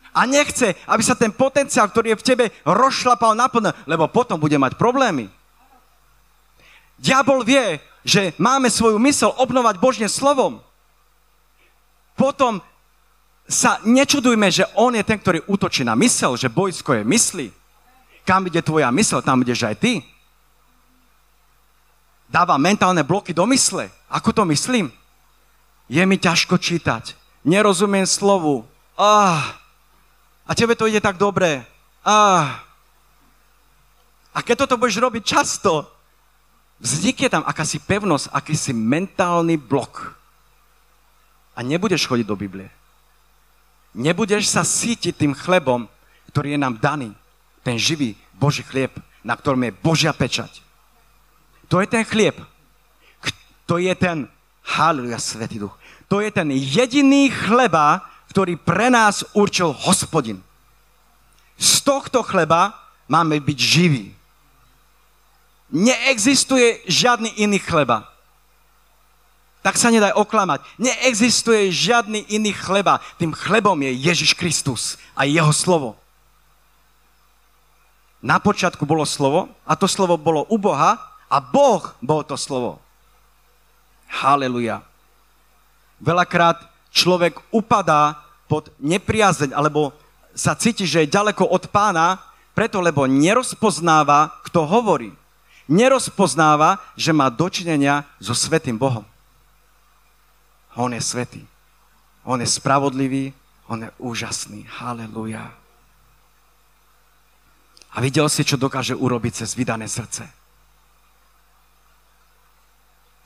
A 0.10 0.26
nechce, 0.26 0.74
aby 0.90 1.06
sa 1.06 1.14
ten 1.14 1.30
potenciál, 1.30 1.86
ktorý 1.86 2.18
je 2.18 2.20
v 2.26 2.28
tebe, 2.34 2.46
rozšlapal 2.66 3.38
naplno, 3.38 3.70
lebo 3.86 4.10
potom 4.10 4.42
bude 4.42 4.58
mať 4.58 4.74
problémy. 4.74 5.30
Diabol 6.98 7.46
vie, 7.46 7.78
že 8.02 8.34
máme 8.42 8.74
svoju 8.74 8.98
mysel 8.98 9.34
obnovať 9.38 9.76
Božne 9.78 10.10
slovom. 10.10 10.60
Potom 12.18 12.60
sa 13.48 13.80
nečudujme, 13.86 14.50
že 14.52 14.66
on 14.76 14.92
je 14.98 15.04
ten, 15.06 15.22
ktorý 15.22 15.46
útočí 15.48 15.86
na 15.86 15.96
mysel, 15.96 16.36
že 16.36 16.52
bojsko 16.52 17.00
je 17.00 17.04
mysli. 17.06 17.48
Kam 18.28 18.44
ide 18.50 18.60
tvoja 18.60 18.92
mysel, 18.92 19.24
tam 19.24 19.46
ideš 19.46 19.64
aj 19.64 19.76
ty. 19.80 20.04
Dáva 22.28 22.60
mentálne 22.60 23.08
bloky 23.08 23.32
do 23.32 23.48
mysle. 23.48 23.88
Ako 24.12 24.36
to 24.36 24.44
myslím? 24.52 24.92
Je 25.88 26.04
mi 26.04 26.20
ťažko 26.20 26.60
čítať. 26.60 27.16
Nerozumiem 27.48 28.04
slovu. 28.04 28.68
Ah, 29.00 29.56
a 30.44 30.52
tebe 30.52 30.76
to 30.76 30.88
ide 30.92 31.00
tak 31.00 31.16
dobre. 31.16 31.64
Ah. 32.04 32.60
A 34.36 34.44
keď 34.44 34.68
toto 34.68 34.76
budeš 34.76 35.00
robiť 35.00 35.24
často, 35.24 35.88
vznikne 36.82 37.28
tam 37.30 37.44
akási 37.46 37.82
pevnosť, 37.82 38.30
akýsi 38.34 38.74
mentálny 38.74 39.58
blok. 39.58 40.14
A 41.58 41.66
nebudeš 41.66 42.06
chodiť 42.06 42.26
do 42.26 42.38
Biblie. 42.38 42.70
Nebudeš 43.98 44.46
sa 44.46 44.62
sítiť 44.62 45.18
tým 45.18 45.34
chlebom, 45.34 45.90
ktorý 46.30 46.54
je 46.54 46.60
nám 46.62 46.78
daný. 46.78 47.10
Ten 47.66 47.82
živý 47.82 48.14
Boží 48.38 48.62
chlieb, 48.62 48.94
na 49.26 49.34
ktorom 49.34 49.66
je 49.66 49.74
Božia 49.74 50.14
pečať. 50.14 50.62
To 51.68 51.82
je 51.82 51.88
ten 51.90 52.06
chlieb. 52.06 52.38
To 53.68 53.82
je 53.82 53.92
ten, 53.98 54.30
halleluja, 54.64 55.20
Svetý 55.20 55.60
Duch. 55.60 55.76
To 56.08 56.24
je 56.24 56.32
ten 56.32 56.48
jediný 56.52 57.28
chleba, 57.28 58.00
ktorý 58.32 58.56
pre 58.56 58.88
nás 58.88 59.28
určil 59.36 59.76
hospodin. 59.76 60.40
Z 61.60 61.84
tohto 61.84 62.24
chleba 62.24 62.76
máme 63.10 63.40
byť 63.44 63.58
živí. 63.60 64.17
Neexistuje 65.68 66.84
žiadny 66.88 67.36
iný 67.44 67.60
chleba. 67.60 68.08
Tak 69.60 69.76
sa 69.76 69.92
nedaj 69.92 70.16
oklamať. 70.16 70.64
Neexistuje 70.80 71.68
žiadny 71.76 72.32
iný 72.32 72.56
chleba. 72.56 73.04
Tým 73.20 73.36
chlebom 73.36 73.76
je 73.84 73.92
Ježiš 73.92 74.32
Kristus 74.32 74.96
a 75.12 75.28
jeho 75.28 75.52
slovo. 75.52 76.00
Na 78.24 78.40
počiatku 78.40 78.88
bolo 78.88 79.04
slovo 79.04 79.52
a 79.68 79.76
to 79.76 79.86
slovo 79.92 80.16
bolo 80.16 80.48
u 80.48 80.56
Boha 80.56 80.96
a 81.28 81.38
Boh 81.44 81.84
bol 82.00 82.24
to 82.24 82.40
slovo. 82.40 82.80
Haleluja. 84.08 84.82
Veľakrát 86.00 86.64
človek 86.96 87.44
upadá 87.52 88.24
pod 88.48 88.72
nepriazeň, 88.80 89.52
alebo 89.52 89.92
sa 90.32 90.56
cíti, 90.56 90.88
že 90.88 91.04
je 91.04 91.14
ďaleko 91.14 91.44
od 91.44 91.68
pána, 91.68 92.24
preto 92.56 92.80
lebo 92.80 93.04
nerozpoznáva, 93.04 94.40
kto 94.48 94.64
hovorí. 94.64 95.12
Nerozpoznáva, 95.68 96.80
že 96.96 97.12
má 97.12 97.28
dočinenia 97.28 98.08
so 98.24 98.32
Svetým 98.32 98.80
Bohom. 98.80 99.04
On 100.78 100.94
je 100.94 101.02
svetý. 101.02 101.44
On 102.24 102.40
je 102.40 102.48
spravodlivý. 102.48 103.34
On 103.68 103.82
je 103.82 103.90
úžasný. 104.00 104.64
Haleluja. 104.80 105.52
A 107.92 107.98
videl 108.00 108.30
si, 108.30 108.46
čo 108.46 108.62
dokáže 108.62 108.94
urobiť 108.94 109.44
cez 109.44 109.58
vydané 109.58 109.90
srdce. 109.90 110.24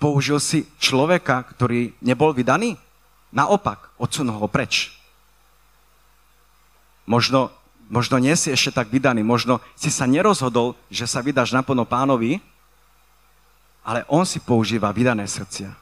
Použil 0.02 0.40
si 0.42 0.66
človeka, 0.82 1.46
ktorý 1.46 1.94
nebol 2.02 2.34
vydaný? 2.34 2.74
Naopak, 3.36 3.94
odsunul 4.02 4.42
ho 4.42 4.48
preč. 4.50 4.98
Možno, 7.06 7.54
možno 7.92 8.16
nie 8.24 8.32
si 8.40 8.48
ešte 8.48 8.72
tak 8.72 8.88
vydaný, 8.88 9.20
možno 9.22 9.60
si 9.76 9.92
sa 9.92 10.08
nerozhodol, 10.08 10.80
že 10.88 11.04
sa 11.04 11.20
vydáš 11.20 11.52
naplno 11.52 11.84
pánovi, 11.84 12.40
ale 13.84 14.08
on 14.08 14.24
si 14.24 14.40
používa 14.40 14.96
vydané 14.96 15.28
srdcia. 15.28 15.76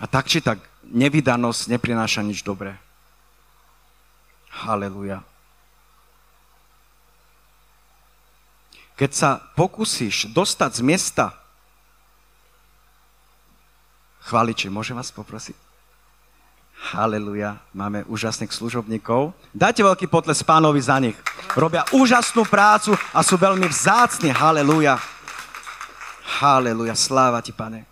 A 0.00 0.04
tak 0.06 0.30
či 0.30 0.38
tak, 0.40 0.62
nevydanosť 0.86 1.68
neprináša 1.76 2.22
nič 2.24 2.46
dobré. 2.46 2.78
Haleluja. 4.48 5.20
Keď 8.96 9.10
sa 9.10 9.30
pokúsiš 9.58 10.30
dostať 10.30 10.70
z 10.78 10.82
miesta, 10.86 11.26
Chváliči, 14.20 14.68
môžem 14.68 14.94
vás 14.94 15.08
poprosiť? 15.10 15.69
Haleluja, 16.80 17.60
máme 17.76 18.08
úžasných 18.08 18.56
služobníkov. 18.56 19.36
Dajte 19.52 19.84
veľký 19.84 20.08
potles 20.08 20.40
pánovi 20.40 20.80
za 20.80 20.96
nich. 20.96 21.14
Robia 21.52 21.84
úžasnú 21.92 22.48
prácu 22.48 22.96
a 23.12 23.20
sú 23.20 23.36
veľmi 23.36 23.68
vzácni. 23.68 24.32
Haleluja. 24.32 24.96
Haleluja, 26.40 26.96
sláva 26.96 27.44
ti, 27.44 27.52
pane. 27.52 27.84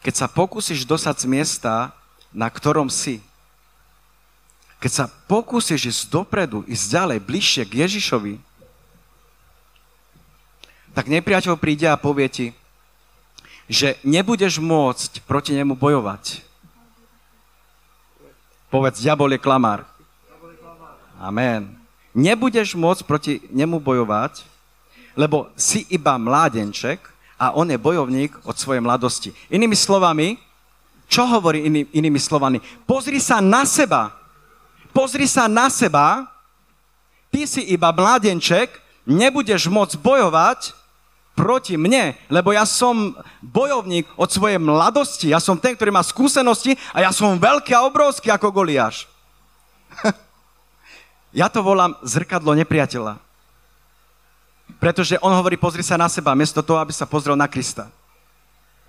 Keď 0.00 0.14
sa 0.16 0.26
pokúsiš 0.32 0.88
dosať 0.88 1.22
z 1.22 1.26
miesta, 1.28 1.92
na 2.32 2.48
ktorom 2.48 2.88
si, 2.88 3.20
keď 4.80 4.90
sa 4.90 5.04
pokúsiš 5.28 5.92
ísť 5.92 6.02
dopredu, 6.08 6.64
ísť 6.64 6.84
ďalej, 6.88 7.18
bližšie 7.20 7.62
k 7.68 7.84
Ježišovi, 7.84 8.34
tak 10.96 11.12
nepriateľ 11.12 11.60
príde 11.60 11.84
a 11.84 12.00
povie 12.00 12.32
ti, 12.32 12.46
že 13.68 14.00
nebudeš 14.00 14.56
môcť 14.56 15.20
proti 15.28 15.52
nemu 15.52 15.76
bojovať. 15.76 16.47
Povedz, 18.68 19.00
diabol 19.00 19.32
je 19.32 19.40
klamár. 19.40 19.88
Amen. 21.16 21.72
Nebudeš 22.12 22.76
môcť 22.76 23.02
proti 23.08 23.40
nemu 23.48 23.80
bojovať, 23.80 24.44
lebo 25.16 25.48
si 25.56 25.88
iba 25.88 26.20
mládenček 26.20 27.00
a 27.40 27.56
on 27.56 27.64
je 27.72 27.80
bojovník 27.80 28.36
od 28.44 28.52
svojej 28.60 28.84
mladosti. 28.84 29.32
Inými 29.48 29.72
slovami, 29.72 30.36
čo 31.08 31.24
hovorí 31.24 31.64
iný, 31.64 31.88
inými 31.96 32.20
slovami? 32.20 32.60
Pozri 32.84 33.24
sa 33.24 33.40
na 33.40 33.64
seba. 33.64 34.12
Pozri 34.92 35.24
sa 35.24 35.48
na 35.48 35.72
seba. 35.72 36.28
Ty 37.32 37.48
si 37.48 37.64
iba 37.72 37.88
mládenček, 37.88 38.68
nebudeš 39.08 39.72
môcť 39.72 39.96
bojovať, 39.96 40.76
proti 41.38 41.78
mne, 41.78 42.18
lebo 42.26 42.50
ja 42.50 42.66
som 42.66 43.14
bojovník 43.38 44.10
od 44.18 44.26
svojej 44.26 44.58
mladosti, 44.58 45.30
ja 45.30 45.38
som 45.38 45.54
ten, 45.54 45.78
ktorý 45.78 45.94
má 45.94 46.02
skúsenosti 46.02 46.74
a 46.90 47.06
ja 47.06 47.14
som 47.14 47.38
veľký 47.38 47.70
a 47.78 47.86
obrovský 47.86 48.34
ako 48.34 48.50
Goliáš. 48.50 49.06
ja 51.40 51.46
to 51.46 51.62
volám 51.62 51.94
zrkadlo 52.02 52.58
nepriateľa. 52.58 53.22
Pretože 54.82 55.14
on 55.22 55.30
hovorí, 55.30 55.54
pozri 55.54 55.86
sa 55.86 55.94
na 55.94 56.10
seba, 56.10 56.34
miesto 56.34 56.58
toho, 56.58 56.82
aby 56.82 56.90
sa 56.90 57.06
pozrel 57.06 57.38
na 57.38 57.46
Krista. 57.46 57.86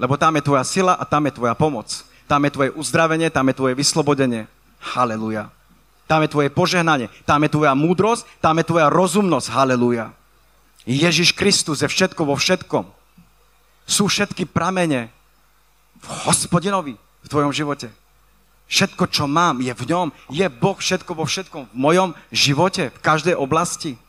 Lebo 0.01 0.17
tam 0.17 0.33
je 0.33 0.45
tvoja 0.45 0.65
sila 0.65 0.97
a 0.97 1.05
tam 1.05 1.29
je 1.29 1.37
tvoja 1.37 1.53
pomoc. 1.53 2.01
Tam 2.25 2.41
je 2.45 2.51
tvoje 2.53 2.69
uzdravenie, 2.73 3.29
tam 3.29 3.45
je 3.49 3.57
tvoje 3.57 3.73
vyslobodenie. 3.77 4.49
Haleluja. 4.81 5.53
Tam 6.09 6.25
je 6.25 6.29
tvoje 6.33 6.49
požehnanie, 6.49 7.05
tam 7.21 7.45
je 7.45 7.53
tvoja 7.53 7.77
múdrosť, 7.77 8.25
tam 8.41 8.57
je 8.57 8.65
tvoja 8.65 8.89
rozumnosť. 8.89 9.47
Haleluja. 9.53 10.09
Ježiš 10.89 11.37
Kristus 11.37 11.85
je 11.85 11.89
všetko 11.89 12.25
vo 12.25 12.33
všetkom. 12.33 12.89
Sú 13.85 14.09
všetky 14.09 14.49
pramene 14.49 15.13
v 16.01 16.07
hospodinovi 16.25 16.97
v 16.97 17.27
tvojom 17.29 17.53
živote. 17.53 17.93
Všetko, 18.65 19.05
čo 19.09 19.29
mám, 19.29 19.61
je 19.61 19.69
v 19.69 19.83
ňom. 19.85 20.09
Je 20.33 20.45
Boh 20.49 20.77
všetko 20.77 21.13
vo 21.13 21.29
všetkom 21.29 21.69
v 21.69 21.75
mojom 21.77 22.09
živote, 22.33 22.89
v 22.89 22.99
každej 23.05 23.37
oblasti. 23.37 24.01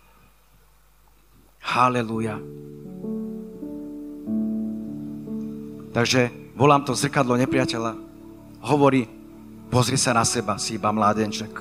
Halelúja. 1.61 2.41
Takže 5.93 6.33
volám 6.57 6.85
to 6.85 6.97
zrkadlo 6.97 7.37
nepriateľa. 7.41 7.93
Hovorí, 8.65 9.05
pozri 9.69 10.01
sa 10.01 10.17
na 10.17 10.25
seba, 10.25 10.57
si 10.57 10.81
iba 10.81 10.93
mládenček. 10.93 11.53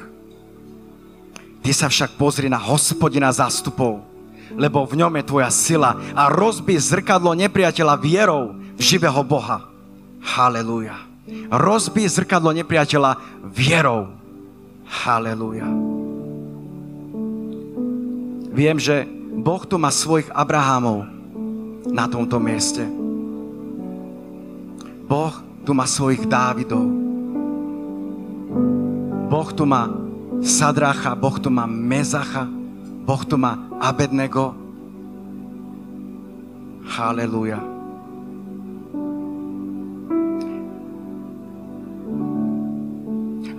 Ty 1.59 1.71
sa 1.75 1.87
však 1.91 2.15
pozri 2.15 2.47
na 2.47 2.59
hospodina 2.59 3.31
zástupov 3.31 4.08
lebo 4.55 4.85
v 4.85 5.03
ňom 5.03 5.13
je 5.19 5.23
tvoja 5.27 5.49
sila 5.53 5.97
a 6.15 6.29
rozbi 6.31 6.77
zrkadlo 6.77 7.33
nepriateľa 7.37 7.95
vierou 8.01 8.55
v 8.77 8.81
živého 8.81 9.21
Boha. 9.21 9.67
Halelúja. 10.23 10.97
Rozbi 11.49 12.09
zrkadlo 12.09 12.53
nepriateľa 12.55 13.17
vierou. 13.45 14.09
Halelúja. 14.89 15.69
Viem, 18.49 18.81
že 18.81 19.05
Boh 19.39 19.61
tu 19.63 19.77
má 19.77 19.93
svojich 19.93 20.27
Abrahamov 20.33 21.05
na 21.87 22.09
tomto 22.09 22.41
mieste. 22.41 22.81
Boh 25.05 25.33
tu 25.63 25.71
má 25.77 25.85
svojich 25.85 26.25
Dávidov. 26.25 26.85
Boh 29.29 29.49
tu 29.53 29.63
má 29.69 29.85
Sadracha, 30.41 31.13
Boh 31.13 31.37
tu 31.37 31.53
má 31.53 31.69
Mezacha, 31.69 32.49
Boh 33.03 33.23
tu 33.27 33.35
má 33.39 33.69
Abednego. 33.79 34.55
Halelúja. 36.89 37.59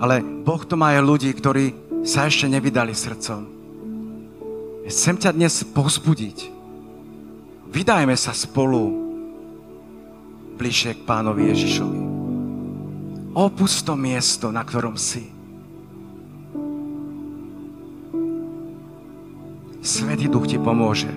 Ale 0.01 0.25
Boh 0.25 0.63
tu 0.65 0.75
má 0.81 0.97
aj 0.97 1.05
ľudí, 1.05 1.31
ktorí 1.37 1.77
sa 2.01 2.25
ešte 2.25 2.49
nevydali 2.49 2.97
srdcom. 2.97 3.45
Chcem 4.89 5.17
ťa 5.21 5.31
dnes 5.37 5.61
pozbudiť. 5.71 6.39
Vydajme 7.71 8.17
sa 8.17 8.35
spolu 8.35 8.91
bližšie 10.59 10.99
k 10.99 11.07
pánovi 11.07 11.53
Ježišovi. 11.55 12.01
Opust 13.37 13.87
to 13.87 13.95
miesto, 13.95 14.51
na 14.51 14.67
ktorom 14.67 14.99
si. 14.99 15.40
Svetý 19.81 20.29
duch 20.29 20.45
ti 20.45 20.61
pomôže. 20.61 21.09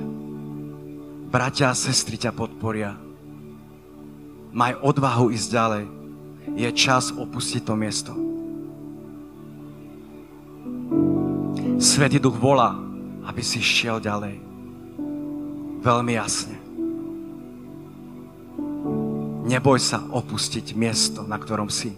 Bratia 1.27 1.67
a 1.67 1.75
sestry 1.75 2.15
ťa 2.15 2.31
podporia. 2.31 2.95
Maj 4.55 4.79
odvahu 4.79 5.35
ísť 5.35 5.47
ďalej. 5.51 5.85
Je 6.55 6.69
čas 6.71 7.11
opustiť 7.11 7.61
to 7.67 7.73
miesto. 7.75 8.13
Svetý 11.75 12.23
duch 12.23 12.39
volá, 12.39 12.79
aby 13.27 13.43
si 13.43 13.59
šiel 13.59 13.99
ďalej. 13.99 14.39
Veľmi 15.83 16.13
jasne. 16.15 16.55
Neboj 19.43 19.75
sa 19.75 19.99
opustiť 20.07 20.71
miesto, 20.79 21.27
na 21.27 21.35
ktorom 21.35 21.67
si. 21.67 21.91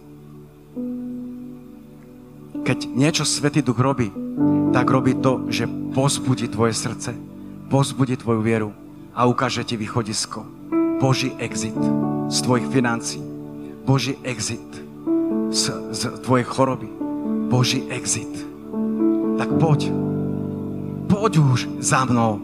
Keď 2.66 2.90
niečo 2.90 3.22
Svetý 3.22 3.62
duch 3.62 3.78
robí, 3.78 4.10
tak 4.74 4.90
robí 4.90 5.14
to, 5.22 5.46
že 5.54 5.70
pozbudí 5.96 6.52
tvoje 6.52 6.76
srdce, 6.76 7.16
pozbudí 7.72 8.20
tvoju 8.20 8.42
vieru 8.44 8.70
a 9.16 9.24
ukáže 9.24 9.64
ti 9.64 9.80
východisko. 9.80 10.44
Boží 11.00 11.32
exit 11.40 11.80
z 12.28 12.38
tvojich 12.44 12.68
financí, 12.68 13.24
Boží 13.88 14.20
exit 14.28 14.68
z, 15.56 15.72
z 15.96 16.02
tvojej 16.20 16.44
choroby, 16.44 16.92
Boží 17.48 17.88
exit 17.88 18.28
tak 19.40 19.50
poď. 19.60 19.92
Poď 21.06 21.32
už 21.38 21.60
za 21.80 22.08
mnou. 22.08 22.40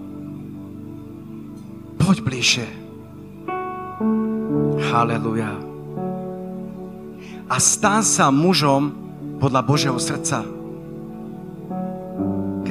Poď 1.97 2.18
bližšie. 2.22 2.68
Haleluja. 4.91 5.52
A 7.52 7.56
stan 7.60 8.04
sa 8.04 8.32
mužom 8.32 8.95
podľa 9.43 9.62
Božieho 9.64 9.99
srdca. 9.99 10.61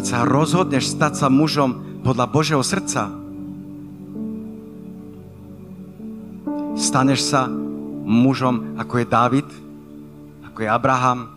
Keď 0.00 0.16
sa 0.16 0.24
rozhodneš 0.24 0.96
stať 0.96 1.12
sa 1.12 1.28
mužom 1.28 2.00
podľa 2.00 2.24
Božieho 2.32 2.64
srdca, 2.64 3.12
staneš 6.72 7.28
sa 7.28 7.44
mužom, 8.08 8.80
ako 8.80 8.96
je 8.96 9.04
David, 9.04 9.48
ako 10.48 10.56
je 10.56 10.68
Abraham. 10.72 11.28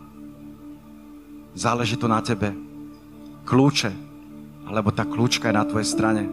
Záleží 1.52 2.00
to 2.00 2.08
na 2.08 2.24
tebe 2.24 2.56
kľúče, 3.44 3.92
alebo 4.64 4.96
tá 4.96 5.04
kľúčka 5.04 5.52
je 5.52 5.60
na 5.60 5.68
tvojej 5.68 5.92
strane. 5.92 6.32